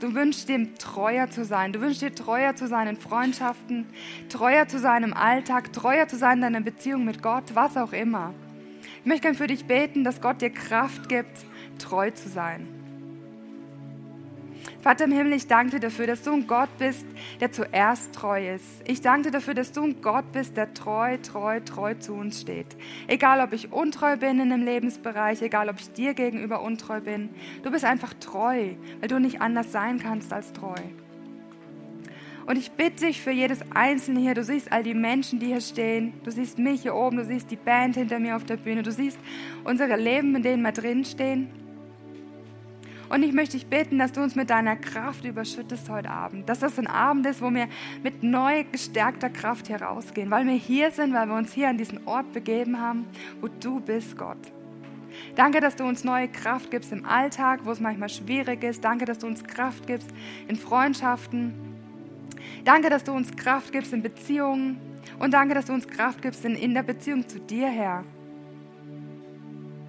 du 0.00 0.12
wünschst 0.12 0.48
dir 0.48 0.74
treuer 0.74 1.30
zu 1.30 1.44
sein. 1.44 1.72
Du 1.72 1.80
wünschst 1.80 2.02
dir 2.02 2.12
treuer 2.12 2.56
zu 2.56 2.66
sein 2.66 2.88
in 2.88 2.96
Freundschaften, 2.96 3.86
treuer 4.28 4.66
zu 4.66 4.80
sein 4.80 5.04
im 5.04 5.14
Alltag, 5.14 5.72
treuer 5.72 6.08
zu 6.08 6.16
sein 6.16 6.38
in 6.38 6.42
deiner 6.42 6.60
Beziehung 6.62 7.04
mit 7.04 7.22
Gott, 7.22 7.54
was 7.54 7.76
auch 7.76 7.92
immer. 7.92 8.34
Ich 9.00 9.06
möchte 9.06 9.22
gern 9.22 9.34
für 9.36 9.46
dich 9.46 9.66
beten, 9.66 10.02
dass 10.02 10.20
Gott 10.20 10.42
dir 10.42 10.50
Kraft 10.50 11.08
gibt, 11.08 11.46
treu 11.78 12.10
zu 12.10 12.28
sein. 12.28 12.75
Vater 14.86 15.06
im 15.06 15.10
Himmel, 15.10 15.32
ich 15.32 15.48
danke 15.48 15.72
dir 15.72 15.80
dafür, 15.80 16.06
dass 16.06 16.22
du 16.22 16.30
ein 16.30 16.46
Gott 16.46 16.68
bist, 16.78 17.04
der 17.40 17.50
zuerst 17.50 18.14
treu 18.14 18.54
ist. 18.54 18.88
Ich 18.88 19.00
danke 19.00 19.24
dir 19.24 19.32
dafür, 19.32 19.54
dass 19.54 19.72
du 19.72 19.82
ein 19.82 20.00
Gott 20.00 20.30
bist, 20.30 20.56
der 20.56 20.74
treu, 20.74 21.16
treu, 21.16 21.58
treu 21.58 21.94
zu 21.94 22.12
uns 22.12 22.42
steht. 22.42 22.68
Egal, 23.08 23.40
ob 23.40 23.52
ich 23.52 23.72
untreu 23.72 24.16
bin 24.16 24.38
in 24.38 24.52
einem 24.52 24.64
Lebensbereich, 24.64 25.42
egal, 25.42 25.68
ob 25.70 25.80
ich 25.80 25.92
dir 25.92 26.14
gegenüber 26.14 26.62
untreu 26.62 27.00
bin, 27.00 27.30
du 27.64 27.72
bist 27.72 27.84
einfach 27.84 28.14
treu, 28.20 28.74
weil 29.00 29.08
du 29.08 29.18
nicht 29.18 29.40
anders 29.40 29.72
sein 29.72 29.98
kannst 29.98 30.32
als 30.32 30.52
treu. 30.52 30.78
Und 32.46 32.56
ich 32.56 32.70
bitte 32.70 33.06
dich 33.06 33.20
für 33.20 33.32
jedes 33.32 33.62
Einzelne 33.74 34.20
hier, 34.20 34.34
du 34.34 34.44
siehst 34.44 34.70
all 34.70 34.84
die 34.84 34.94
Menschen, 34.94 35.40
die 35.40 35.46
hier 35.46 35.62
stehen, 35.62 36.12
du 36.22 36.30
siehst 36.30 36.60
mich 36.60 36.82
hier 36.82 36.94
oben, 36.94 37.16
du 37.16 37.24
siehst 37.24 37.50
die 37.50 37.56
Band 37.56 37.96
hinter 37.96 38.20
mir 38.20 38.36
auf 38.36 38.44
der 38.44 38.56
Bühne, 38.56 38.84
du 38.84 38.92
siehst 38.92 39.18
unsere 39.64 39.96
Leben, 39.96 40.36
in 40.36 40.44
denen 40.44 40.62
wir 40.62 40.70
drinstehen. 40.70 41.65
Und 43.08 43.22
ich 43.22 43.32
möchte 43.32 43.56
dich 43.56 43.66
bitten, 43.66 43.98
dass 43.98 44.12
du 44.12 44.22
uns 44.22 44.34
mit 44.34 44.50
deiner 44.50 44.76
Kraft 44.76 45.24
überschüttest 45.24 45.88
heute 45.88 46.10
Abend. 46.10 46.48
Dass 46.48 46.58
das 46.58 46.78
ein 46.78 46.86
Abend 46.86 47.24
ist, 47.26 47.40
wo 47.40 47.50
wir 47.50 47.68
mit 48.02 48.22
neu 48.22 48.64
gestärkter 48.64 49.30
Kraft 49.30 49.68
hier 49.68 49.80
rausgehen, 49.80 50.30
weil 50.30 50.46
wir 50.46 50.54
hier 50.54 50.90
sind, 50.90 51.14
weil 51.14 51.28
wir 51.28 51.36
uns 51.36 51.52
hier 51.52 51.68
an 51.68 51.78
diesen 51.78 52.06
Ort 52.06 52.32
begeben 52.32 52.80
haben, 52.80 53.06
wo 53.40 53.48
du 53.48 53.80
bist, 53.80 54.16
Gott. 54.16 54.38
Danke, 55.34 55.60
dass 55.60 55.76
du 55.76 55.84
uns 55.84 56.04
neue 56.04 56.28
Kraft 56.28 56.70
gibst 56.70 56.92
im 56.92 57.06
Alltag, 57.06 57.60
wo 57.64 57.70
es 57.70 57.80
manchmal 57.80 58.08
schwierig 58.08 58.62
ist. 58.64 58.84
Danke, 58.84 59.04
dass 59.04 59.18
du 59.18 59.26
uns 59.26 59.44
Kraft 59.44 59.86
gibst 59.86 60.08
in 60.48 60.56
Freundschaften. 60.56 61.54
Danke, 62.64 62.90
dass 62.90 63.04
du 63.04 63.12
uns 63.12 63.34
Kraft 63.36 63.72
gibst 63.72 63.92
in 63.92 64.02
Beziehungen. 64.02 64.78
Und 65.18 65.32
danke, 65.32 65.54
dass 65.54 65.66
du 65.66 65.72
uns 65.72 65.86
Kraft 65.86 66.20
gibst 66.22 66.44
in, 66.44 66.56
in 66.56 66.74
der 66.74 66.82
Beziehung 66.82 67.26
zu 67.26 67.38
dir, 67.38 67.68
Herr. 67.68 68.04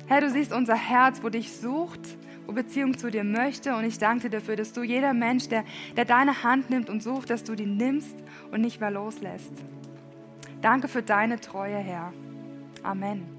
Herr, 0.06 0.22
du 0.22 0.30
siehst 0.30 0.54
unser 0.54 0.76
Herz, 0.76 1.22
wo 1.22 1.30
dich 1.30 1.52
sucht 1.52 2.18
Beziehung 2.54 2.98
zu 2.98 3.10
dir 3.12 3.24
möchte. 3.24 3.76
Und 3.76 3.86
ich 3.86 3.98
danke 3.98 4.30
dir 4.30 4.40
dafür, 4.40 4.56
dass 4.56 4.74
du 4.74 4.84
jeder 4.84 5.14
Mensch, 5.14 5.48
der, 5.50 5.64
der 5.96 6.06
deine 6.06 6.44
Hand 6.44 6.70
nimmt 6.70 6.90
und 6.90 7.04
sucht, 7.04 7.30
dass 7.30 7.44
du 7.44 7.56
die 7.56 7.66
nimmst 7.66 8.16
und 8.52 8.62
nicht 8.62 8.80
mehr 8.80 8.92
loslässt. 8.92 9.52
Danke 10.62 10.88
für 10.88 11.04
deine 11.04 11.40
Treue, 11.40 11.78
Herr. 11.78 12.14
Amen. 12.84 13.37